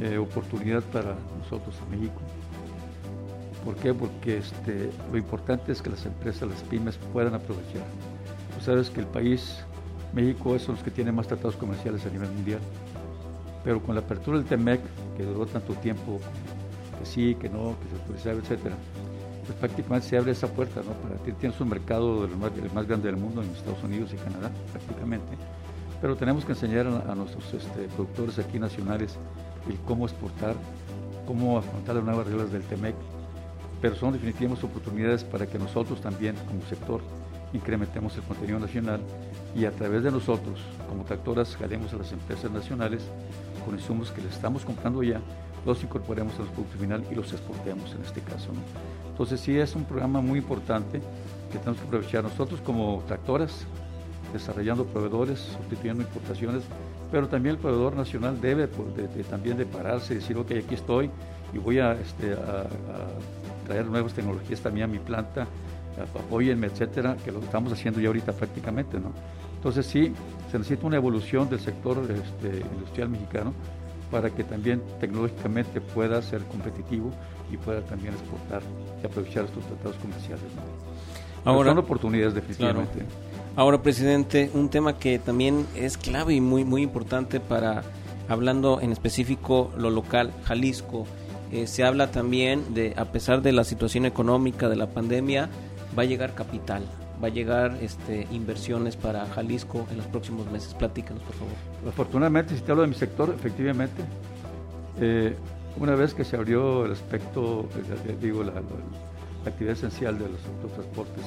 [0.00, 2.20] eh, oportunidad para nosotros en México.
[3.64, 3.94] ¿Por qué?
[3.94, 7.82] Porque este, lo importante es que las empresas, las pymes puedan aprovechar.
[8.56, 9.64] Tú sabes que el país
[10.14, 12.60] México es de los que tiene más tratados comerciales a nivel mundial.
[13.64, 14.80] Pero con la apertura del TEMEC,
[15.16, 16.20] que duró tanto tiempo,
[16.98, 18.76] que sí, que no, que se autorizaba, etcétera,
[19.46, 20.92] pues prácticamente se abre esa puerta, ¿no?
[20.92, 24.50] Para ti tienes un mercado el más, grande del mundo en Estados Unidos y Canadá,
[24.72, 25.36] prácticamente.
[26.00, 29.16] Pero tenemos que enseñar a, nuestros este, productores aquí nacionales
[29.68, 30.54] el cómo exportar,
[31.26, 32.94] cómo afrontar las nuevas reglas del TEMEC.
[33.84, 37.02] Pero son definitivamente oportunidades para que nosotros también, como sector,
[37.52, 38.98] incrementemos el contenido nacional
[39.54, 43.02] y a través de nosotros, como tractoras, jalemos a las empresas nacionales
[43.62, 45.20] con insumos que les estamos comprando ya,
[45.66, 48.52] los incorporemos a los productos final y los exportemos en este caso.
[49.10, 51.02] Entonces sí es un programa muy importante
[51.52, 53.66] que tenemos que aprovechar nosotros como tractoras,
[54.32, 56.62] desarrollando proveedores, sustituyendo importaciones,
[57.12, 61.10] pero también el proveedor nacional debe pues, también de pararse y decir, ok, aquí estoy
[61.52, 62.64] y voy a, este, a
[63.64, 65.46] traer nuevas tecnologías también a mi planta,
[66.14, 69.12] apóyenme, etcétera, que lo estamos haciendo ya ahorita prácticamente, ¿no?
[69.56, 70.12] Entonces sí,
[70.50, 73.54] se necesita una evolución del sector este, industrial mexicano
[74.10, 77.10] para que también tecnológicamente pueda ser competitivo
[77.50, 78.62] y pueda también exportar
[79.02, 80.44] y aprovechar estos tratados comerciales.
[81.44, 83.00] Ahora, son oportunidades definitivamente.
[83.56, 87.82] Ahora, presidente, un tema que también es clave y muy muy importante para
[88.28, 91.06] hablando en específico lo local, Jalisco.
[91.54, 95.48] Eh, se habla también de, a pesar de la situación económica de la pandemia,
[95.96, 96.82] va a llegar capital,
[97.22, 100.74] va a llegar este, inversiones para Jalisco en los próximos meses.
[100.74, 101.54] Platícanos, por favor.
[101.86, 104.02] Afortunadamente, si te hablo de mi sector, efectivamente,
[105.00, 105.36] eh,
[105.76, 108.54] una vez que se abrió el aspecto, eh, eh, digo, la,
[109.46, 111.24] actividad esencial de los autotransportes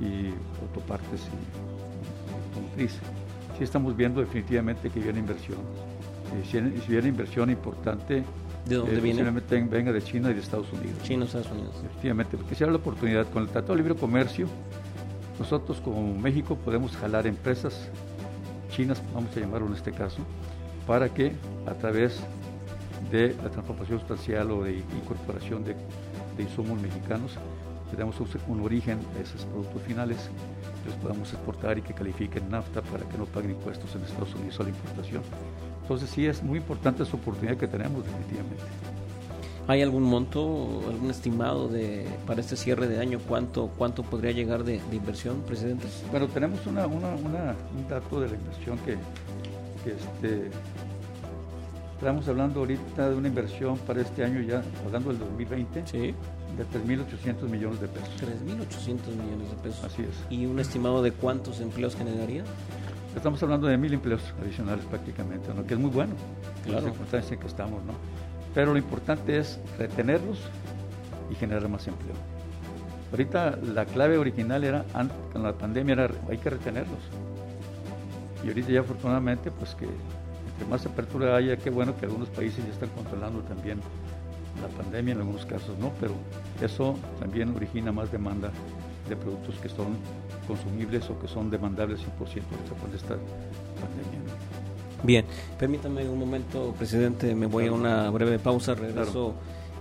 [0.00, 2.98] y, y autopartes y automotriz,
[3.56, 5.58] sí estamos viendo definitivamente que viene inversión.
[6.42, 8.24] Y si viene inversión importante,
[8.66, 9.22] ¿De dónde eh, viene?
[9.22, 11.00] Venga de China y de Estados Unidos.
[11.02, 11.74] China y Estados Unidos.
[11.84, 14.48] Efectivamente, porque si hay la oportunidad con el Tratado de Libre Comercio,
[15.38, 17.88] nosotros como México podemos jalar empresas
[18.70, 20.18] chinas, vamos a llamarlo en este caso,
[20.86, 21.32] para que
[21.66, 22.20] a través
[23.10, 25.76] de la transformación sustancial o de incorporación de,
[26.38, 27.32] insumos mexicanos,
[27.90, 28.16] tenemos
[28.48, 30.28] un, origen a esos productos finales,
[30.84, 34.58] los podamos exportar y que califiquen NAFTA para que no paguen impuestos en Estados Unidos
[34.58, 35.22] a la importación.
[35.86, 38.64] Entonces sí es muy importante esa oportunidad que tenemos definitivamente.
[39.68, 44.64] ¿Hay algún monto, algún estimado de para este cierre de año cuánto cuánto podría llegar
[44.64, 45.86] de, inversión, presidente?
[46.10, 48.94] Bueno, tenemos una, una, un dato de la inversión que,
[49.88, 50.50] este,
[51.94, 55.98] estamos hablando ahorita de una inversión para este año ya, hablando del 2020, sí.
[55.98, 58.10] de 3.800 millones de pesos.
[58.20, 59.84] 3.800 millones de pesos.
[59.84, 60.08] Así es.
[60.30, 62.42] ¿Y un estimado de cuántos empleos generaría?
[63.16, 65.66] Estamos hablando de mil empleos adicionales prácticamente, ¿no?
[65.66, 66.12] que es muy bueno,
[66.64, 66.80] claro.
[66.80, 67.94] la circunstancia en que estamos, ¿no?
[68.54, 70.38] Pero lo importante es retenerlos
[71.30, 72.14] y generar más empleo.
[73.10, 74.84] Ahorita la clave original era,
[75.32, 76.98] con la pandemia, era hay que retenerlos.
[78.44, 82.64] Y ahorita ya afortunadamente, pues que entre más apertura haya, qué bueno que algunos países
[82.66, 83.80] ya están controlando también
[84.60, 85.90] la pandemia en algunos casos, ¿no?
[86.00, 86.14] Pero
[86.60, 88.50] eso también origina más demanda
[89.08, 89.96] de productos que son
[90.46, 93.16] consumibles o que son demandables 100% después de esta
[93.80, 94.20] pandemia.
[95.02, 95.24] Bien,
[95.58, 99.34] permítame un momento, presidente, me voy a una breve pausa, regreso,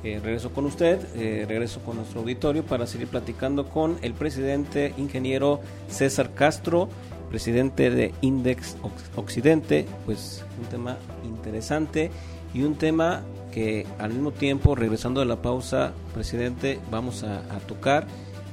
[0.04, 4.94] eh, regreso con usted, eh, regreso con nuestro auditorio para seguir platicando con el presidente
[4.98, 6.90] ingeniero César Castro,
[7.30, 8.78] presidente de Index
[9.16, 12.12] Occidente, pues un tema interesante
[12.54, 18.06] y un tema que al mismo tiempo, regresando de la pausa, presidente, vamos a tocar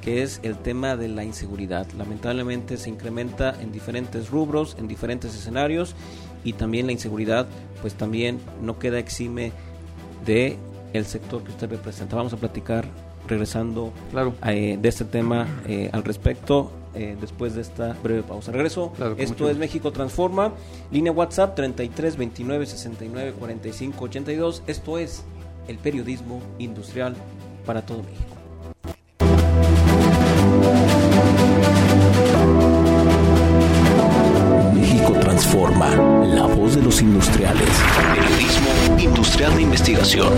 [0.03, 1.87] que es el tema de la inseguridad.
[1.97, 5.95] Lamentablemente se incrementa en diferentes rubros, en diferentes escenarios
[6.45, 7.47] y también la inseguridad
[7.81, 9.53] pues también no queda exime
[10.27, 10.59] de
[10.93, 12.17] el sector que usted representa.
[12.17, 12.85] Vamos a platicar
[13.29, 14.35] regresando Claro.
[14.47, 18.53] eh, de este tema eh, al respecto eh, después de esta breve pausa.
[18.53, 18.93] Regreso.
[18.97, 19.57] Claro, Esto es.
[19.57, 20.53] México Transforma.
[20.91, 24.63] Línea WhatsApp 33 29 69 45 82.
[24.67, 25.25] Esto es
[25.69, 27.15] el periodismo industrial
[27.65, 28.35] para todo México.
[35.53, 35.91] Transforma,
[36.25, 37.69] la voz de los industriales.
[38.15, 40.33] Periodismo industrial de investigación.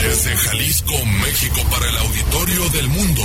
[0.00, 0.92] Desde Jalisco,
[1.24, 3.22] México, para el auditorio del mundo.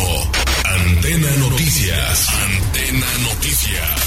[0.65, 2.27] Antena Noticias.
[2.33, 4.03] Antena Noticias.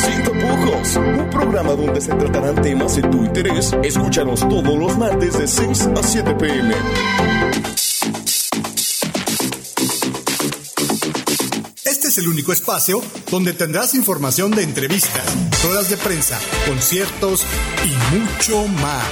[0.00, 3.76] Sin tapujos, un programa donde se tratarán temas de tu interés.
[3.82, 6.74] Escúchanos todos los martes de 6 a 7 pm.
[12.18, 15.24] El único espacio donde tendrás información de entrevistas,
[15.62, 17.42] ruedas de prensa, conciertos
[17.84, 19.06] y mucho más.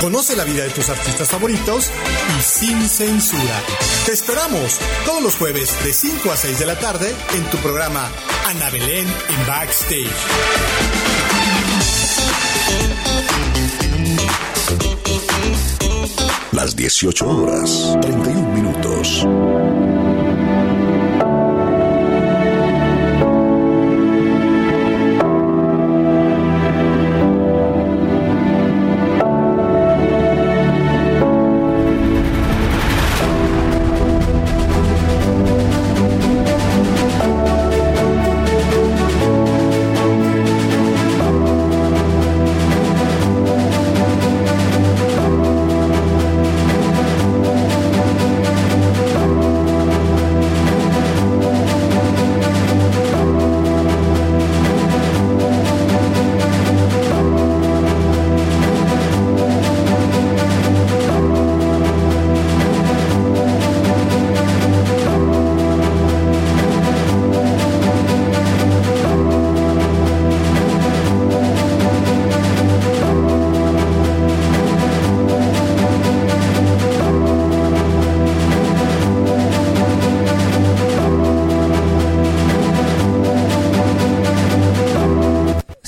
[0.00, 1.90] Conoce la vida de tus artistas favoritos
[2.38, 3.62] y sin censura.
[4.06, 8.10] Te esperamos todos los jueves de 5 a 6 de la tarde en tu programa
[8.46, 10.10] Ana Belén en Backstage.
[16.52, 19.26] Las 18 horas, 31 minutos.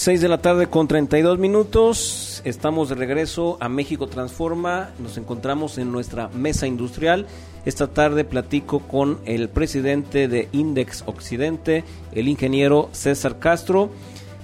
[0.07, 2.41] Seis de la tarde con 32 minutos.
[2.45, 4.91] Estamos de regreso a México Transforma.
[5.01, 7.27] Nos encontramos en nuestra mesa industrial.
[7.65, 13.91] Esta tarde platico con el presidente de Index Occidente, el ingeniero César Castro,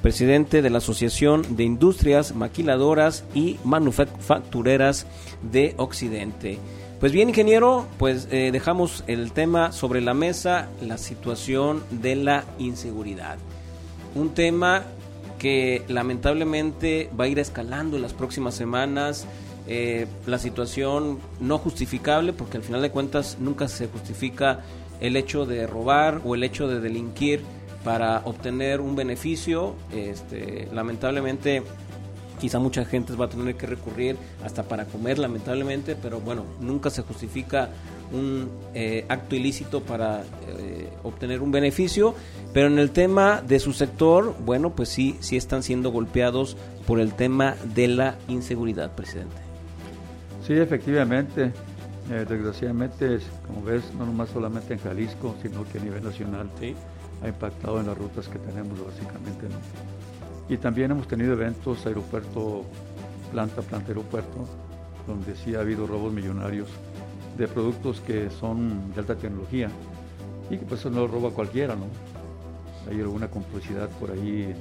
[0.03, 5.07] presidente de la Asociación de Industrias Maquiladoras y Manufactureras
[5.49, 6.59] de Occidente.
[6.99, 12.45] Pues bien, ingeniero, pues eh, dejamos el tema sobre la mesa, la situación de la
[12.59, 13.39] inseguridad.
[14.17, 14.85] Un tema
[15.43, 19.27] que lamentablemente va a ir escalando en las próximas semanas.
[19.67, 24.61] Eh, la situación no justificable, porque al final de cuentas nunca se justifica
[25.01, 27.41] el hecho de robar o el hecho de delinquir
[27.83, 29.75] para obtener un beneficio.
[29.93, 31.65] Este, lamentablemente,
[32.41, 36.89] quizá mucha gente va a tener que recurrir hasta para comer, lamentablemente, pero bueno, nunca
[36.89, 37.69] se justifica
[38.13, 42.15] un eh, acto ilícito para eh, obtener un beneficio,
[42.53, 47.01] pero en el tema de su sector, bueno, pues sí, sí están siendo golpeados por
[47.01, 49.37] el tema de la inseguridad, presidente.
[50.47, 51.53] Sí, efectivamente.
[52.11, 56.49] Eh, desgraciadamente, es- como ves, no nomás solamente en Jalisco, sino que a nivel nacional
[57.23, 59.47] ha impactado en las rutas que tenemos básicamente.
[59.49, 60.53] ¿no?
[60.53, 62.65] Y también hemos tenido eventos, aeropuerto,
[63.31, 64.45] planta, planta, aeropuerto,
[65.07, 66.69] donde sí ha habido robos millonarios
[67.37, 69.69] de productos que son de alta tecnología
[70.51, 71.87] y que pues eso no lo roba cualquiera, ¿no?
[72.91, 74.55] Hay alguna complicidad por ahí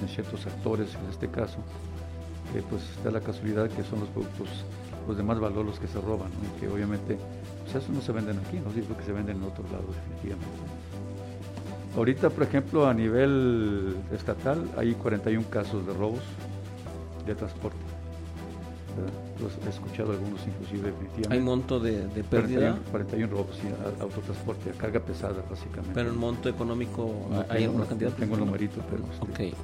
[0.00, 1.58] en ciertos actores en este caso,
[2.52, 4.48] que pues está la casualidad que son los productos
[5.06, 7.18] los de más valor los que se roban, y que obviamente
[7.62, 10.46] pues eso no se venden aquí, no digo que se venden en otros lados definitivamente.
[11.96, 16.22] Ahorita, por ejemplo, a nivel estatal hay 41 casos de robos
[17.24, 17.93] de transporte.
[19.66, 20.92] He escuchado algunos inclusive.
[21.30, 25.90] Hay monto de, de pérdida, 41, 41 robos, sí, a- autotransporte, a carga pesada básicamente.
[25.94, 28.12] pero el monto económico No hay alguna no cantidad.
[28.12, 29.54] tengo el numerito, pero este, Ok,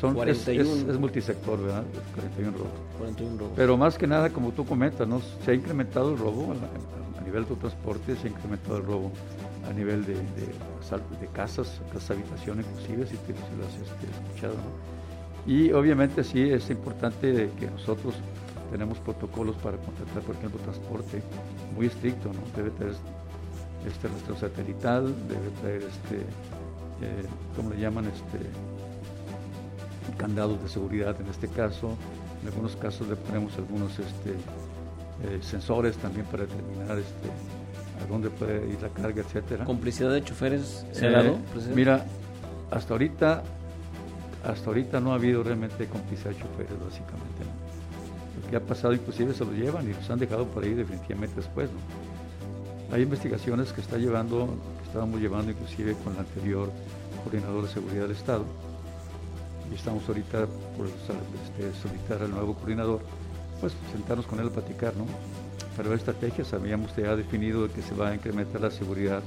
[0.00, 0.70] son, es, 41.
[0.70, 1.84] es- es multisector, ¿verdad?
[2.14, 2.72] 41 robos.
[2.98, 3.52] 41 robos.
[3.56, 5.20] Pero más que nada, como tú comentas, ¿no?
[5.44, 9.10] se ha incrementado el robo a, a nivel de transporte, se ha incrementado el robo
[9.68, 10.20] a nivel de, de,
[11.20, 14.54] de casas, casas habitación inclusive, si, te, si lo has este, escuchado.
[14.54, 14.92] ¿no?
[15.52, 18.14] Y obviamente sí es importante que nosotros
[18.72, 21.22] tenemos protocolos para contratar, por ejemplo, transporte
[21.76, 22.40] muy estricto, ¿no?
[22.56, 22.94] Debe tener
[23.86, 26.16] este rastreo satelital, debe traer este,
[27.02, 28.06] eh, ¿cómo le llaman?
[28.06, 28.38] Este,
[30.16, 31.96] candados de seguridad en este caso.
[32.42, 37.28] En algunos casos le ponemos algunos este, eh, sensores también para determinar este,
[38.02, 39.64] a dónde puede ir la carga, etcétera.
[39.64, 41.36] ¿Complicidad de choferes se Eh, ha dado?
[41.52, 41.74] presidente?
[41.76, 42.04] mira,
[42.70, 43.42] hasta ahorita,
[44.44, 47.44] hasta ahorita no ha habido realmente complicidad de choferes, básicamente.
[47.44, 47.61] ¿no?
[48.40, 51.36] Lo que ha pasado, inclusive se lo llevan y los han dejado por ahí definitivamente
[51.36, 51.68] después.
[52.92, 54.48] Hay investigaciones que está llevando,
[54.80, 56.70] que estábamos llevando inclusive con el anterior
[57.22, 58.44] coordinador de seguridad del Estado.
[59.70, 63.00] Y estamos ahorita por este, solicitar al nuevo coordinador,
[63.60, 65.06] pues sentarnos con él a platicar, ¿no?
[65.76, 69.22] Para ver estrategias, habíamos ya definido que se va a incrementar la seguridad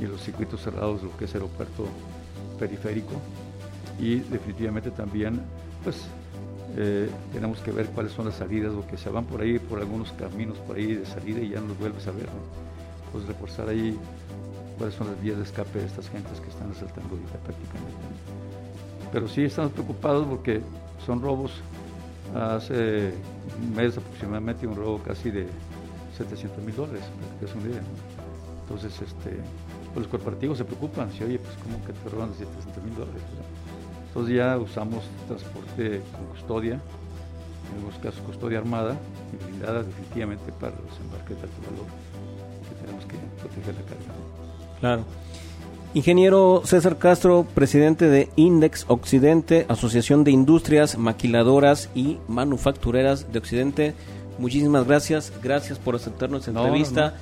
[0.00, 1.86] y los circuitos cerrados, lo que es el aeropuerto
[2.58, 3.14] periférico.
[4.00, 5.40] Y definitivamente también,
[5.84, 6.08] pues,
[6.80, 9.80] eh, tenemos que ver cuáles son las salidas, o que se van por ahí, por
[9.80, 13.10] algunos caminos por ahí de salida y ya no los vuelves a ver, ¿no?
[13.10, 13.98] Pues reforzar ahí
[14.78, 17.98] cuáles son las vías de escape de estas gentes que están asaltando ahorita prácticamente.
[19.10, 20.60] Pero sí estamos preocupados porque
[21.04, 21.50] son robos.
[22.32, 23.12] Hace
[23.60, 25.48] un mes aproximadamente un robo casi de
[26.16, 28.62] 700 mil dólares, que te des una idea, ¿no?
[28.62, 29.30] Entonces, este,
[29.94, 33.22] pues los corporativos se preocupan, si oye, pues cómo que te roban 700 mil dólares.
[34.18, 38.96] Entonces ya usamos transporte con custodia, en algunos casos custodia armada
[39.32, 41.86] y blindada definitivamente para los embarques de alto valor,
[42.68, 44.06] que tenemos que proteger la carga.
[44.08, 44.80] ¿no?
[44.80, 45.04] Claro.
[45.94, 53.94] Ingeniero César Castro, presidente de Index Occidente, Asociación de Industrias Maquiladoras y Manufactureras de Occidente.
[54.38, 57.14] Muchísimas gracias, gracias por aceptar nuestra No, entrevista.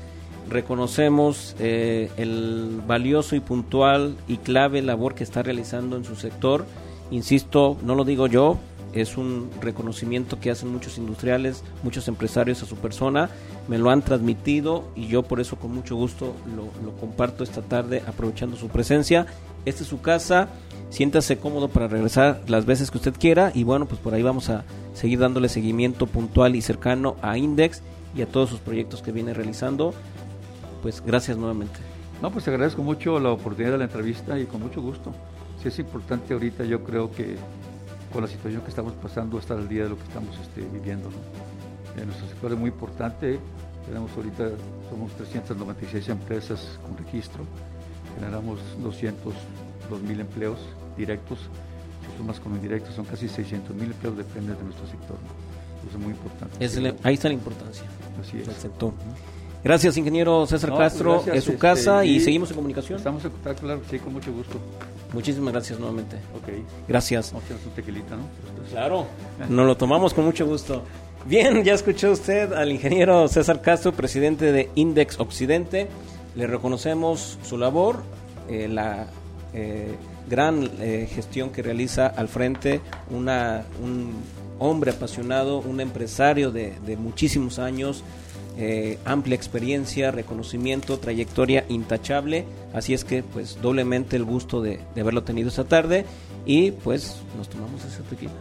[0.49, 6.65] Reconocemos eh, el valioso y puntual y clave labor que está realizando en su sector.
[7.11, 8.59] Insisto, no lo digo yo,
[8.93, 13.31] es un reconocimiento que hacen muchos industriales, muchos empresarios a su persona,
[13.69, 18.03] me lo han transmitido y yo por eso con mucho gusto lo, comparto esta tarde
[18.07, 19.27] aprovechando su presencia.
[19.65, 20.49] Esta es su casa,
[20.91, 24.49] siéntase cómodo para regresar las veces que usted quiera y bueno, pues por ahí vamos
[24.49, 27.83] a seguir dándole seguimiento puntual y cercano a Index
[28.17, 29.93] y a todos sus proyectos que viene realizando.
[30.83, 31.81] Pues gracias nuevamente.
[32.23, 35.13] No, pues te agradezco mucho la oportunidad de la entrevista y con mucho gusto.
[35.67, 37.37] Es importante ahorita, yo creo que
[38.13, 41.11] con la situación que estamos pasando, estar al día de lo que estamos este, viviendo.
[41.11, 42.01] ¿no?
[42.01, 43.41] En nuestro sector es muy importante,
[43.85, 44.49] tenemos ahorita,
[44.89, 47.45] somos 396 empresas con registro,
[48.15, 50.59] generamos 202 mil empleos
[50.97, 55.17] directos, si sumas con indirectos son casi 600 mil empleos, depende de nuestro sector.
[55.19, 55.35] ¿no?
[55.83, 56.65] Entonces es muy importante.
[56.65, 57.85] Es el- ahí está la importancia
[58.21, 58.47] Así es.
[58.47, 58.93] del sector.
[59.67, 61.13] Gracias, ingeniero César No, Castro.
[61.15, 62.99] gracias, es su este, casa y y seguimos en comunicación.
[62.99, 64.61] Estamos en contacto, claro sí, con mucho gusto.
[65.13, 66.19] Muchísimas gracias nuevamente.
[66.37, 66.65] Ok.
[66.87, 67.33] Gracias.
[67.33, 68.23] Vamos a un tequilita, ¿no?
[68.71, 69.07] Claro,
[69.49, 70.85] nos lo tomamos con mucho gusto.
[71.25, 75.89] Bien, ya escuchó usted al ingeniero César Castro, presidente de Index Occidente.
[76.37, 78.05] Le reconocemos su labor,
[78.49, 79.09] eh, la
[79.53, 79.97] eh,
[80.31, 84.13] gran eh, gestión que realiza al frente, una, un
[84.61, 88.05] hombre apasionado, un empresario de, de muchísimos años,
[88.57, 92.45] eh, amplia experiencia, reconocimiento, trayectoria intachable.
[92.73, 96.05] Así es que, pues, doblemente el gusto de, de haberlo tenido esta tarde
[96.45, 98.33] y, pues, nos tomamos ese tequila.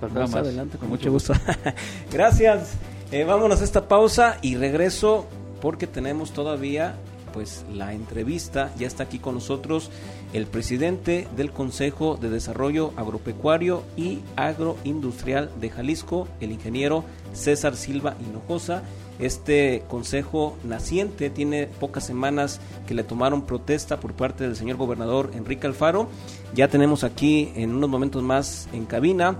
[0.00, 0.34] Más más.
[0.34, 1.32] adelante, con mucho gusto.
[2.12, 2.74] Gracias.
[3.12, 5.26] Eh, vámonos a esta pausa y regreso
[5.60, 6.96] porque tenemos todavía
[7.32, 8.72] pues la entrevista.
[8.78, 9.90] Ya está aquí con nosotros
[10.32, 18.16] el presidente del Consejo de Desarrollo Agropecuario y Agroindustrial de Jalisco, el ingeniero César Silva
[18.20, 18.82] Hinojosa.
[19.18, 25.30] Este consejo naciente tiene pocas semanas que le tomaron protesta por parte del señor gobernador
[25.34, 26.08] Enrique Alfaro.
[26.54, 29.38] Ya tenemos aquí en unos momentos más en cabina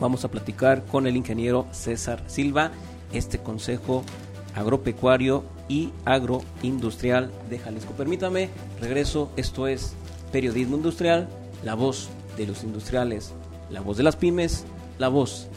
[0.00, 2.70] vamos a platicar con el ingeniero César Silva,
[3.12, 4.04] este consejo
[4.54, 7.92] agropecuario y agroindustrial de Jalisco.
[7.94, 8.50] Permítame,
[8.80, 9.94] regreso, esto es
[10.32, 11.28] Periodismo Industrial,
[11.64, 13.32] la voz de los industriales,
[13.70, 14.64] la voz de las pymes,
[14.98, 15.48] la voz,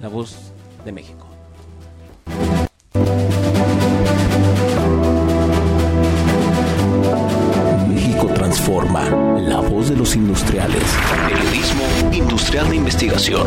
[0.00, 0.36] la voz
[0.84, 1.26] de México.
[7.88, 9.04] México transforma.
[9.40, 10.82] La voz de los industriales.
[11.28, 13.46] Periodismo industrial de investigación.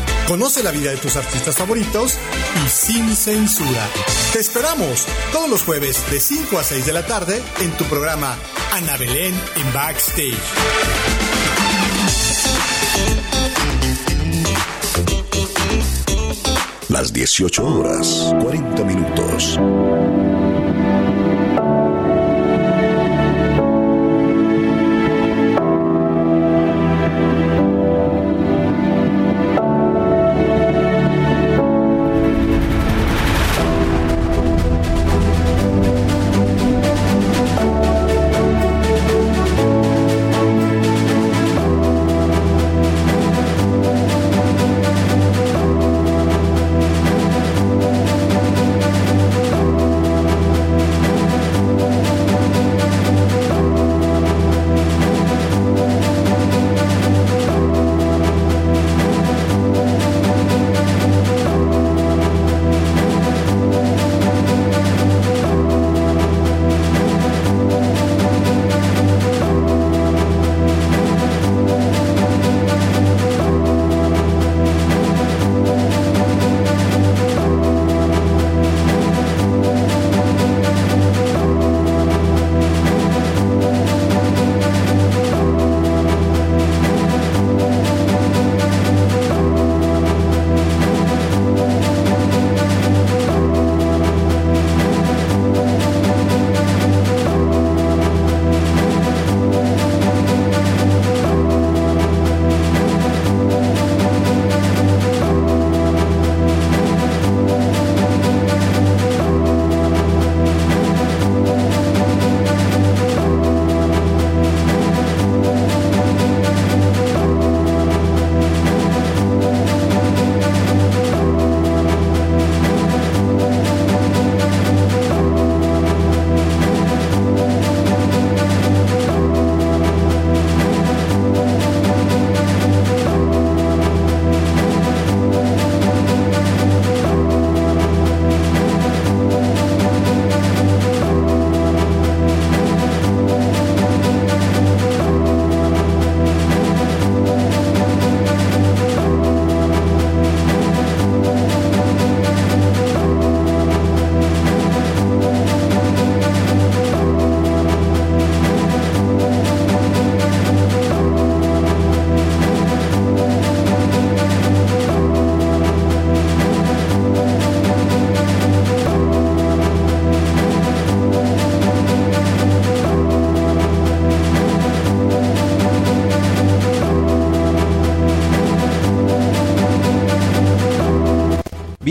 [0.27, 2.17] Conoce la vida de tus artistas favoritos
[2.65, 3.89] y sin censura.
[4.33, 8.37] Te esperamos todos los jueves de 5 a 6 de la tarde en tu programa
[8.71, 10.37] Ana Belén en Backstage.
[16.87, 19.57] Las 18 horas, 40 minutos.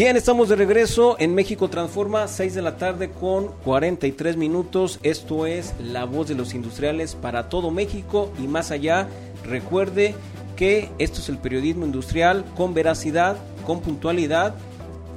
[0.01, 4.99] Bien, estamos de regreso en México Transforma, 6 de la tarde con 43 minutos.
[5.03, 9.09] Esto es La Voz de los Industriales para todo México y más allá.
[9.45, 10.15] Recuerde
[10.57, 13.37] que esto es el periodismo industrial con veracidad,
[13.67, 14.55] con puntualidad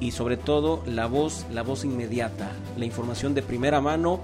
[0.00, 4.20] y sobre todo la voz, la voz inmediata, la información de primera mano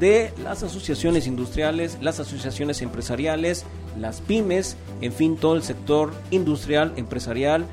[0.00, 3.64] de las asociaciones industriales, las asociaciones empresariales,
[3.96, 7.64] las pymes, en fin, todo el sector industrial, empresarial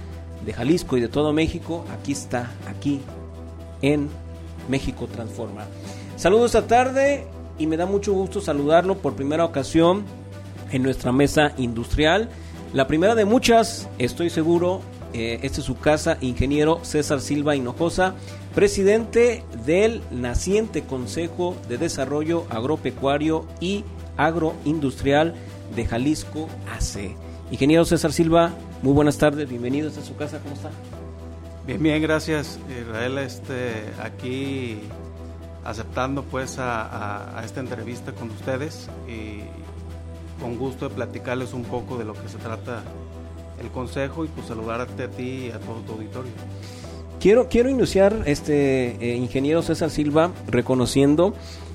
[0.45, 3.01] de Jalisco y de todo México, aquí está, aquí
[3.81, 4.09] en
[4.69, 5.65] México Transforma.
[6.15, 7.27] Saludos esta tarde
[7.59, 10.03] y me da mucho gusto saludarlo por primera ocasión
[10.71, 12.29] en nuestra mesa industrial.
[12.73, 14.81] La primera de muchas, estoy seguro,
[15.13, 18.15] eh, esta es su casa, ingeniero César Silva Hinojosa,
[18.53, 23.83] presidente del naciente Consejo de Desarrollo Agropecuario y
[24.17, 25.35] Agroindustrial
[25.75, 27.15] de Jalisco AC.
[27.51, 30.69] Ingeniero César Silva, muy buenas tardes, bienvenidos a su casa, ¿cómo está?
[31.65, 34.80] Bien, bien, gracias Israel, este, aquí
[35.65, 39.41] aceptando pues a, esta entrevista con ustedes y
[40.41, 42.84] con gusto de platicarles un poco de lo que se trata
[43.59, 46.32] el consejo y pues saludarte a ti y a todo tu auditorio.
[47.19, 51.34] Quiero, quiero iniciar, este eh, ingeniero César Silva, reconociendo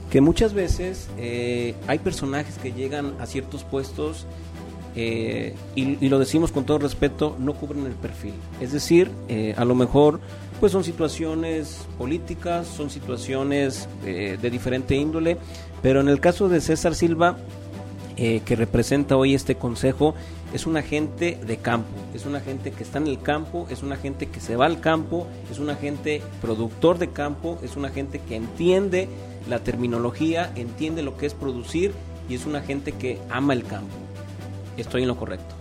[0.08, 4.26] que muchas veces eh, hay personajes que llegan a ciertos puestos
[4.94, 8.34] eh, y, lo decimos con todo respeto, no cubren el perfil.
[8.60, 10.20] Es decir, eh, a lo mejor
[10.60, 15.36] pues son situaciones políticas, son situaciones eh, de diferente índole,
[15.82, 17.36] pero en el caso de César Silva,
[18.14, 20.14] que representa hoy este consejo,
[20.54, 23.90] es un agente de campo, es un agente que está en el campo, es un
[23.90, 28.20] agente que se va al campo, es un agente productor de campo, es un agente
[28.20, 29.08] que entiende
[29.48, 31.92] la terminología, entiende lo que es producir
[32.28, 33.96] y es un agente que ama el campo.
[34.76, 35.54] Estoy en lo correcto.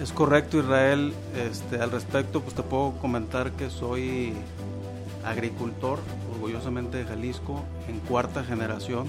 [0.00, 1.14] Es correcto, Israel.
[1.36, 4.32] Este, al respecto, pues te puedo comentar que soy
[5.24, 5.98] agricultor,
[6.34, 9.06] orgullosamente de Jalisco, en cuarta generación.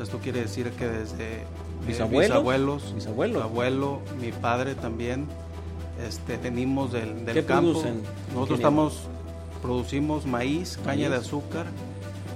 [0.00, 1.44] esto quiere decir que desde
[1.86, 5.26] mis abuelos, mis abuelos, abuelo, mi padre también,
[6.06, 7.82] este, venimos del, del campo.
[8.32, 9.00] Nosotros estamos,
[9.60, 11.66] producimos maíz, caña de azúcar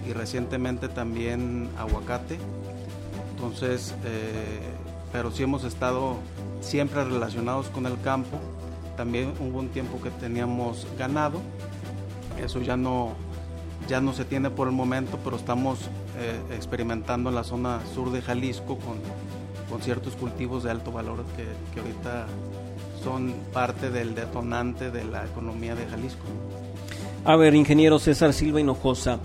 [0.08, 2.38] y recientemente también aguacate.
[3.34, 4.75] Entonces, eh,
[5.16, 6.16] pero sí hemos estado
[6.60, 8.38] siempre relacionados con el campo.
[8.98, 11.40] También hubo un tiempo que teníamos ganado.
[12.38, 13.14] Eso ya no,
[13.88, 15.78] ya no se tiene por el momento, pero estamos
[16.18, 18.98] eh, experimentando en la zona sur de Jalisco con,
[19.70, 22.26] con ciertos cultivos de alto valor que, que, ahorita
[23.02, 26.24] son parte del detonante de la economía de Jalisco.
[27.24, 29.18] A ver, ingeniero César Silva Hinojosa,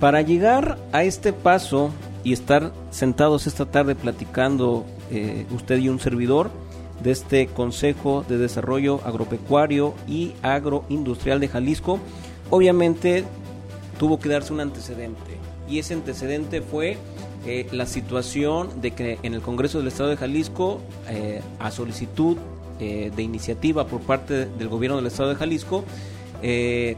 [0.00, 1.90] para llegar a este paso
[2.24, 6.50] y estar sentados esta tarde platicando eh, usted y un servidor
[7.02, 12.00] de este Consejo de Desarrollo Agropecuario y Agroindustrial de Jalisco,
[12.50, 13.24] obviamente
[13.98, 16.96] tuvo que darse un antecedente y ese antecedente fue
[17.46, 22.38] eh, la situación de que en el Congreso del Estado de Jalisco, eh, a solicitud
[22.76, 25.84] de iniciativa por parte del gobierno del Estado de Jalisco,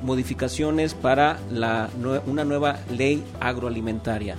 [0.02, 1.90] modificaciones para la,
[2.26, 4.36] una nueva ley agroalimentaria.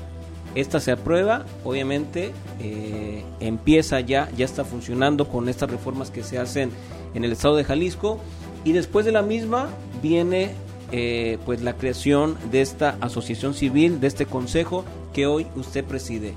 [0.55, 6.39] Esta se aprueba, obviamente eh, empieza ya, ya está funcionando con estas reformas que se
[6.39, 6.71] hacen
[7.13, 8.19] en el estado de Jalisco
[8.63, 9.69] y después de la misma
[10.01, 10.51] viene
[10.91, 16.33] eh, pues la creación de esta asociación civil, de este consejo que hoy usted preside.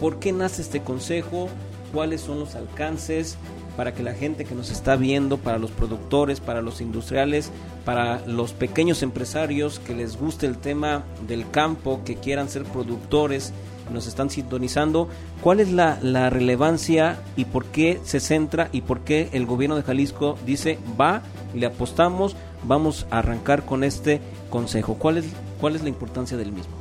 [0.00, 1.48] ¿Por qué nace este consejo?
[1.92, 3.38] ¿Cuáles son los alcances?
[3.76, 7.50] Para que la gente que nos está viendo, para los productores, para los industriales,
[7.84, 13.52] para los pequeños empresarios que les guste el tema del campo, que quieran ser productores,
[13.92, 15.08] nos están sintonizando,
[15.42, 15.98] ¿cuál es la,
[16.30, 21.22] relevancia y por qué se centra y por qué el gobierno de Jalisco dice va,
[21.54, 24.20] le apostamos, vamos a arrancar con este
[24.50, 24.94] consejo?
[24.94, 25.26] ¿Cuál es,
[25.60, 26.74] cuál es la importancia del mismo?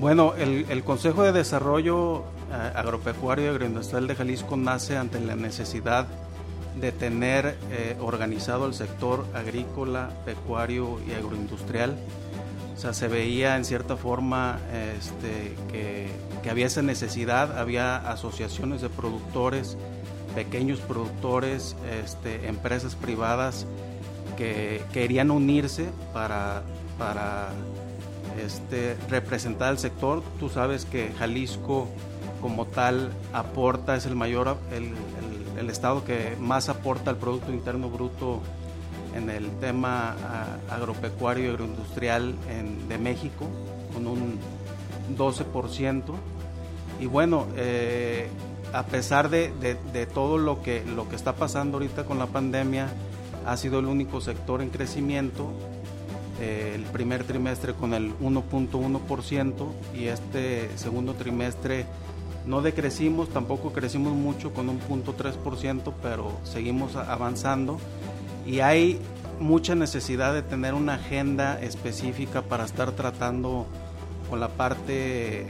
[0.00, 2.24] Bueno, el, el Consejo de Desarrollo
[2.74, 6.06] Agropecuario y Agroindustrial de Jalisco nace ante la necesidad
[6.78, 11.96] de tener eh, organizado el sector agrícola, pecuario y agroindustrial.
[12.76, 14.58] O sea, se veía en cierta forma
[14.98, 16.10] este, que,
[16.48, 19.76] había esa necesidad, había asociaciones de productores,
[20.34, 23.66] pequeños productores, este, empresas privadas
[24.38, 26.62] que querían unirse para,
[26.96, 27.50] para
[28.42, 30.22] este, representar al sector.
[30.38, 31.88] Tú sabes que Jalisco
[32.40, 38.40] como tal aporta, es el mayor, el, estado que más aporta al Producto Interno Bruto
[39.14, 40.16] en el tema
[40.68, 42.34] agropecuario y agroindustrial
[42.88, 43.46] de México,
[43.94, 44.38] con un
[45.16, 46.02] 12%.
[46.98, 48.28] Y bueno, eh,
[48.72, 49.52] a pesar de,
[50.12, 52.88] todo lo que, lo que está pasando ahorita con la pandemia,
[53.46, 55.50] ha sido el único sector en crecimiento.
[56.40, 61.84] Eh, el primer trimestre con el 1.1% y este segundo trimestre
[62.46, 67.78] no decrecimos, tampoco crecimos mucho con un punto 3%, pero seguimos avanzando
[68.46, 68.98] y hay
[69.38, 73.66] mucha necesidad de tener una agenda específica para estar tratando
[74.28, 75.46] con la parte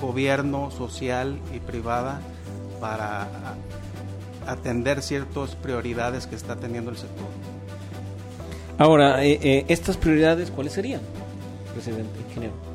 [0.00, 2.20] gobierno, social y privada
[2.80, 3.28] para
[4.46, 7.26] atender ciertas prioridades que está teniendo el sector.
[8.76, 11.00] Ahora, eh, eh, estas prioridades, ¿cuáles serían,
[11.72, 12.73] presidente, ingeniero?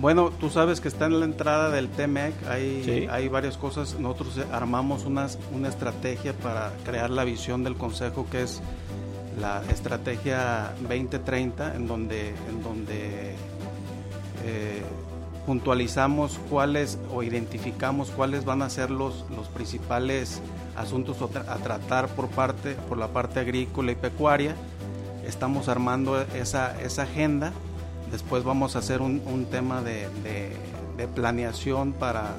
[0.00, 3.96] Bueno, tú sabes que está en la entrada del TMEC, hay, hay varias cosas.
[3.98, 5.26] Nosotros armamos una
[5.68, 8.62] estrategia para crear la visión del Consejo, que es
[9.40, 13.34] la estrategia 2030, en donde, en donde
[14.44, 14.82] eh,
[15.46, 20.40] puntualizamos cuáles o identificamos cuáles van a ser los, los principales
[20.76, 24.54] asuntos a tratar por, parte, por la parte agrícola y pecuaria.
[25.26, 27.52] Estamos armando esa, esa agenda
[28.10, 30.08] Después vamos a hacer un, tema de,
[31.14, 32.34] planeación para,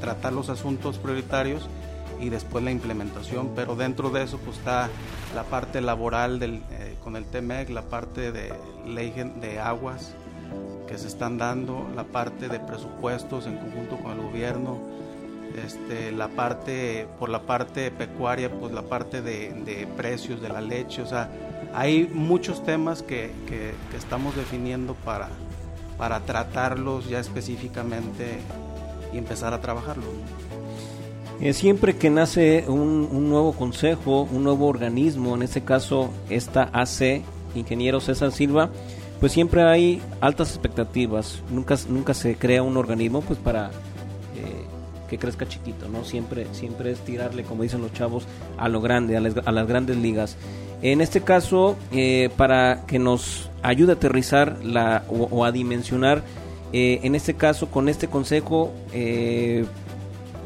[0.00, 1.68] tratar los asuntos prioritarios
[2.20, 4.88] y después la implementación, pero dentro de eso pues está
[5.34, 8.52] la parte laboral eh, con el TMEC, la parte de
[8.86, 10.14] ley de aguas
[10.86, 14.78] que se están dando, la parte de presupuestos en conjunto con el gobierno,
[15.54, 21.02] este, la parte, por la parte pecuaria, pues la parte de, precios de la leche,
[21.02, 21.30] o sea,
[21.74, 23.30] hay muchos temas que,
[23.96, 25.28] estamos definiendo para,
[25.96, 28.38] para tratarlos ya específicamente
[29.12, 30.06] y empezar a trabajarlos.
[31.40, 37.22] Eh, siempre que nace un, nuevo consejo, un nuevo organismo, en este caso esta AC,
[37.54, 38.70] ingeniero César Silva,
[39.20, 41.42] pues siempre hay altas expectativas.
[41.50, 43.70] Nunca, nunca se crea un organismo pues para
[45.18, 46.04] crezca chiquito, ¿no?
[46.04, 50.36] Siempre, siempre es tirarle, como dicen los chavos, a lo grande, a las, grandes ligas.
[50.82, 56.22] En este caso, eh, para que nos ayude a aterrizar la, o, a dimensionar,
[56.72, 59.64] eh, en este caso, con este consejo, eh,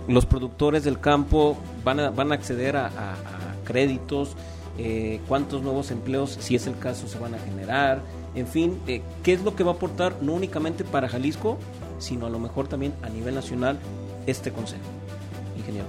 [0.06, 2.90] los productores del campo van a, van a acceder a,
[3.64, 4.34] créditos,
[5.26, 8.00] cuántos nuevos empleos, si es el caso, se van a generar,
[8.34, 11.58] en fin, qué es lo que va a aportar no únicamente para Jalisco,
[11.98, 13.78] sino a lo mejor también a nivel nacional
[14.30, 14.82] este consejo.
[15.56, 15.88] Ingeniero.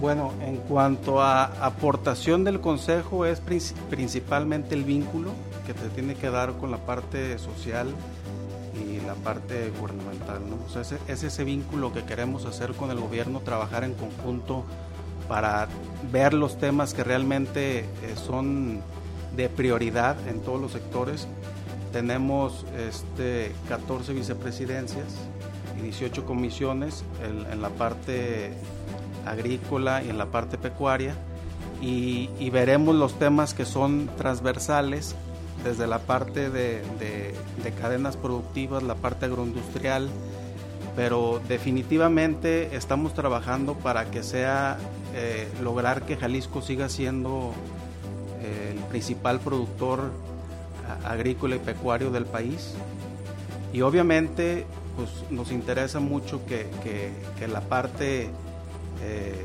[0.00, 5.30] Bueno, en cuanto a aportación del consejo es principalmente el vínculo
[5.66, 7.88] que te tiene que dar con la parte social
[8.78, 10.42] y la parte gubernamental.
[10.48, 10.80] ¿no?
[10.80, 14.64] es, ese vínculo que queremos hacer con el gobierno, trabajar en conjunto
[15.28, 15.66] para
[16.12, 17.86] ver los temas que realmente eh,
[18.26, 18.82] son
[19.34, 21.26] de prioridad en todos los sectores
[21.96, 25.06] tenemos este, 14 vicepresidencias
[25.78, 28.52] y 18 comisiones en, la parte
[29.24, 31.14] agrícola y en la parte pecuaria
[31.80, 35.14] y, veremos los temas que son transversales
[35.64, 36.82] desde la parte de,
[37.80, 40.08] cadenas productivas, la parte agroindustrial,
[40.94, 44.78] pero definitivamente estamos trabajando para que sea
[45.14, 47.52] eh, lograr que Jalisco siga siendo
[48.40, 50.10] eh, el principal productor
[51.04, 52.74] agrícola y pecuario del país.
[53.72, 54.64] Y obviamente
[54.96, 56.66] pues, nos interesa mucho que,
[57.46, 58.30] la parte
[59.02, 59.44] eh,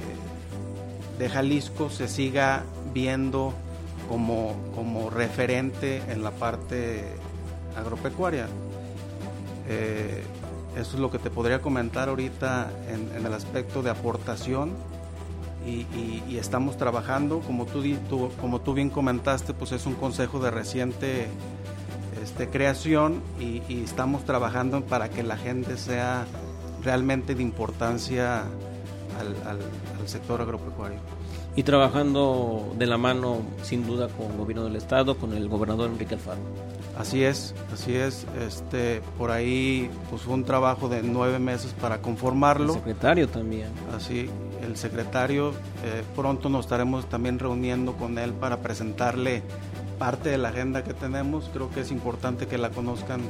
[1.19, 3.53] de Jalisco se siga viendo
[4.09, 7.03] como, como referente en la parte
[7.77, 8.47] agropecuaria.
[9.67, 10.23] Eh,
[10.75, 14.71] eso es lo que te podría comentar ahorita en el aspecto de aportación
[15.65, 17.83] y, estamos trabajando, como tú,
[18.39, 21.27] como tú bien comentaste, pues es un consejo de reciente
[22.21, 26.25] este, creación y, estamos trabajando para que la gente sea
[26.83, 28.43] realmente de importancia
[29.19, 30.99] al, sector agropecuario.
[31.55, 35.89] Y trabajando de la mano, sin duda, con el gobierno del Estado, con el gobernador
[35.91, 36.39] Enrique Alfaro.
[36.97, 38.25] Así es, así es.
[38.39, 42.73] Este, por ahí pues fue un trabajo de nueve meses para conformarlo.
[42.73, 43.69] El secretario también.
[43.95, 44.29] Así,
[44.63, 45.51] el secretario.
[45.83, 49.43] Eh, pronto nos estaremos también reuniendo con él para presentarle
[50.01, 51.47] parte de la agenda que tenemos.
[51.53, 53.21] Creo que es importante que la conozcan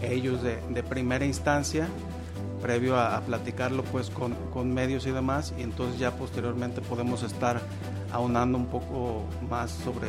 [0.00, 1.88] ellos de, primera instancia,
[2.62, 7.60] previo a, platicarlo pues con, medios y demás, y entonces ya posteriormente podemos estar
[8.12, 10.08] aunando un poco más sobre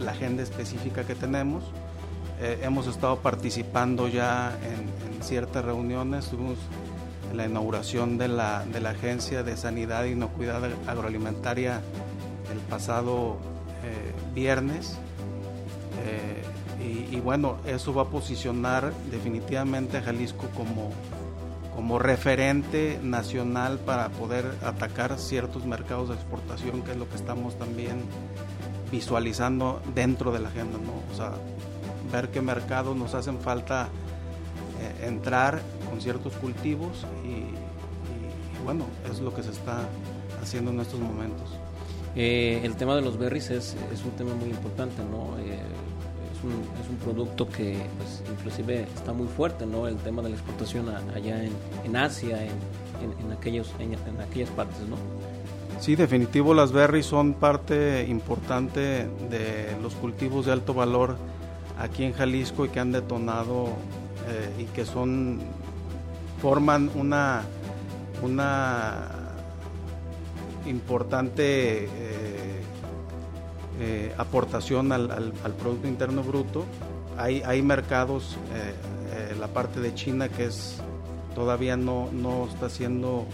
[0.00, 1.62] la agenda específica que tenemos.
[2.40, 6.56] Eh, hemos estado participando ya en, ciertas reuniones, tuvimos
[7.34, 11.82] la inauguración de la, de la Agencia de Sanidad y Inocuidad Agroalimentaria
[12.50, 13.51] el pasado
[14.34, 14.98] viernes.
[16.04, 16.42] Eh,
[17.12, 20.90] y, bueno, eso va a posicionar definitivamente a Jalisco como,
[21.76, 27.56] como referente nacional para poder atacar ciertos mercados de exportación, que es lo que estamos
[27.56, 28.02] también
[28.90, 31.12] visualizando dentro de la agenda, ¿no?
[31.12, 31.32] O sea,
[32.12, 33.88] ver qué mercados nos hacen falta
[34.80, 37.54] eh, entrar con ciertos cultivos y,
[38.64, 39.88] bueno, es lo que se está
[40.42, 41.61] haciendo en estos momentos.
[42.14, 45.38] Eh, el tema de los berries es, es, un tema muy importante, ¿no?
[45.38, 45.58] Eh,
[46.34, 46.52] es, un,
[46.82, 49.88] es, un, producto que pues, inclusive está muy fuerte, ¿no?
[49.88, 51.52] El tema de la exportación allá en,
[51.84, 52.52] en Asia, en,
[53.24, 54.96] en, aquellos, en, aquellas partes, ¿no?
[55.80, 61.16] Sí, definitivo, las berries son parte importante de los cultivos de alto valor
[61.78, 63.68] aquí en Jalisco y que han detonado
[64.58, 65.40] y que son
[66.40, 67.42] forman una,
[68.22, 69.21] una
[70.66, 71.88] importante eh,
[73.80, 76.64] eh, aportación al, Producto Interno Bruto.
[77.16, 80.78] Hay, hay mercados, eh, la parte de China que es
[81.34, 83.26] todavía no, no está siendo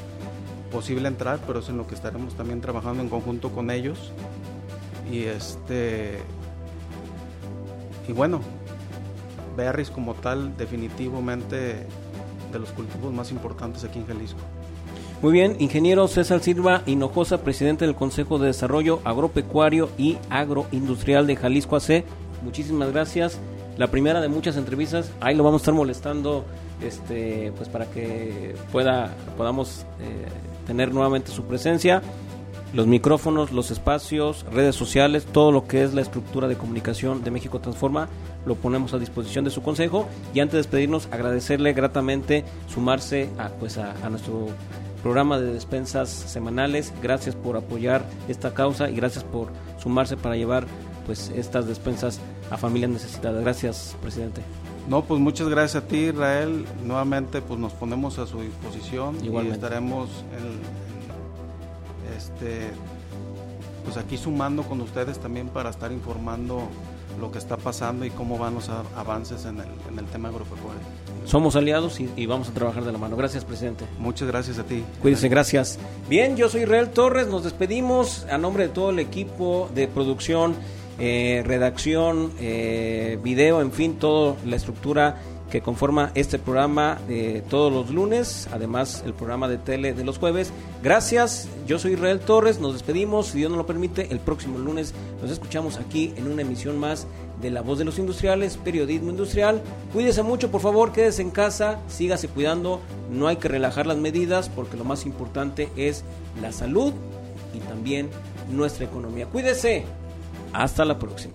[0.72, 4.12] posible entrar, pero es en lo que estaremos también trabajando en conjunto con ellos.
[5.10, 6.18] Y este
[8.06, 8.40] y bueno,
[9.56, 11.86] berries como tal definitivamente
[12.52, 14.40] de los cultivos más importantes aquí en Jalisco.
[15.20, 21.34] Muy bien, ingeniero César Silva Hinojosa, presidente del Consejo de Desarrollo Agropecuario y Agroindustrial de
[21.34, 22.04] Jalisco AC.
[22.44, 23.40] Muchísimas gracias.
[23.76, 25.10] La primera de muchas entrevistas.
[25.20, 26.44] Ahí lo vamos a estar molestando
[26.80, 30.26] este pues para que pueda podamos eh,
[30.68, 32.00] tener nuevamente su presencia
[32.74, 37.30] los micrófonos, los espacios, redes sociales, todo lo que es la estructura de comunicación de
[37.30, 38.08] México Transforma,
[38.44, 40.06] lo ponemos a disposición de su consejo.
[40.34, 44.48] Y antes de despedirnos, agradecerle gratamente sumarse a, pues a, nuestro
[45.08, 46.92] programa de despensas semanales.
[47.02, 49.48] Gracias por apoyar esta causa y gracias por
[49.82, 50.66] sumarse para llevar
[51.06, 53.40] pues estas despensas a familias necesitadas.
[53.42, 54.42] Gracias, presidente.
[54.86, 56.66] No, pues muchas gracias a ti, Israel.
[56.84, 59.48] Nuevamente, pues nos ponemos a su disposición Igualmente.
[59.48, 62.68] y estaremos en- en, este,
[63.84, 66.68] pues aquí sumando con ustedes también para estar informando
[67.18, 70.80] lo que está pasando y cómo van los avances en el, en el tema agropecuario.
[71.24, 73.16] Somos aliados y, y vamos a trabajar de la mano.
[73.16, 73.84] Gracias, presidente.
[73.98, 74.84] Muchas gracias a ti.
[75.02, 75.78] Cuídense, gracias.
[76.08, 80.54] Bien, yo soy Israel Torres, nos despedimos a nombre de todo el equipo de producción,
[80.98, 85.16] eh, redacción, eh, video, en fin, toda la estructura
[85.50, 90.18] que conforma este programa de todos los lunes, además el programa de tele de los
[90.18, 90.52] jueves.
[90.82, 94.94] Gracias, yo soy Israel Torres, nos despedimos, si Dios nos lo permite, el próximo lunes
[95.22, 97.06] nos escuchamos aquí en una emisión más
[97.40, 99.62] de La Voz de los Industriales, Periodismo Industrial.
[99.92, 102.80] Cuídese mucho, por favor, quédese en casa, sígase cuidando,
[103.10, 106.04] no hay que relajar las medidas porque lo más importante es
[106.42, 106.92] la salud
[107.54, 108.10] y también
[108.50, 109.26] nuestra economía.
[109.26, 109.84] Cuídese,
[110.52, 111.34] hasta la próxima.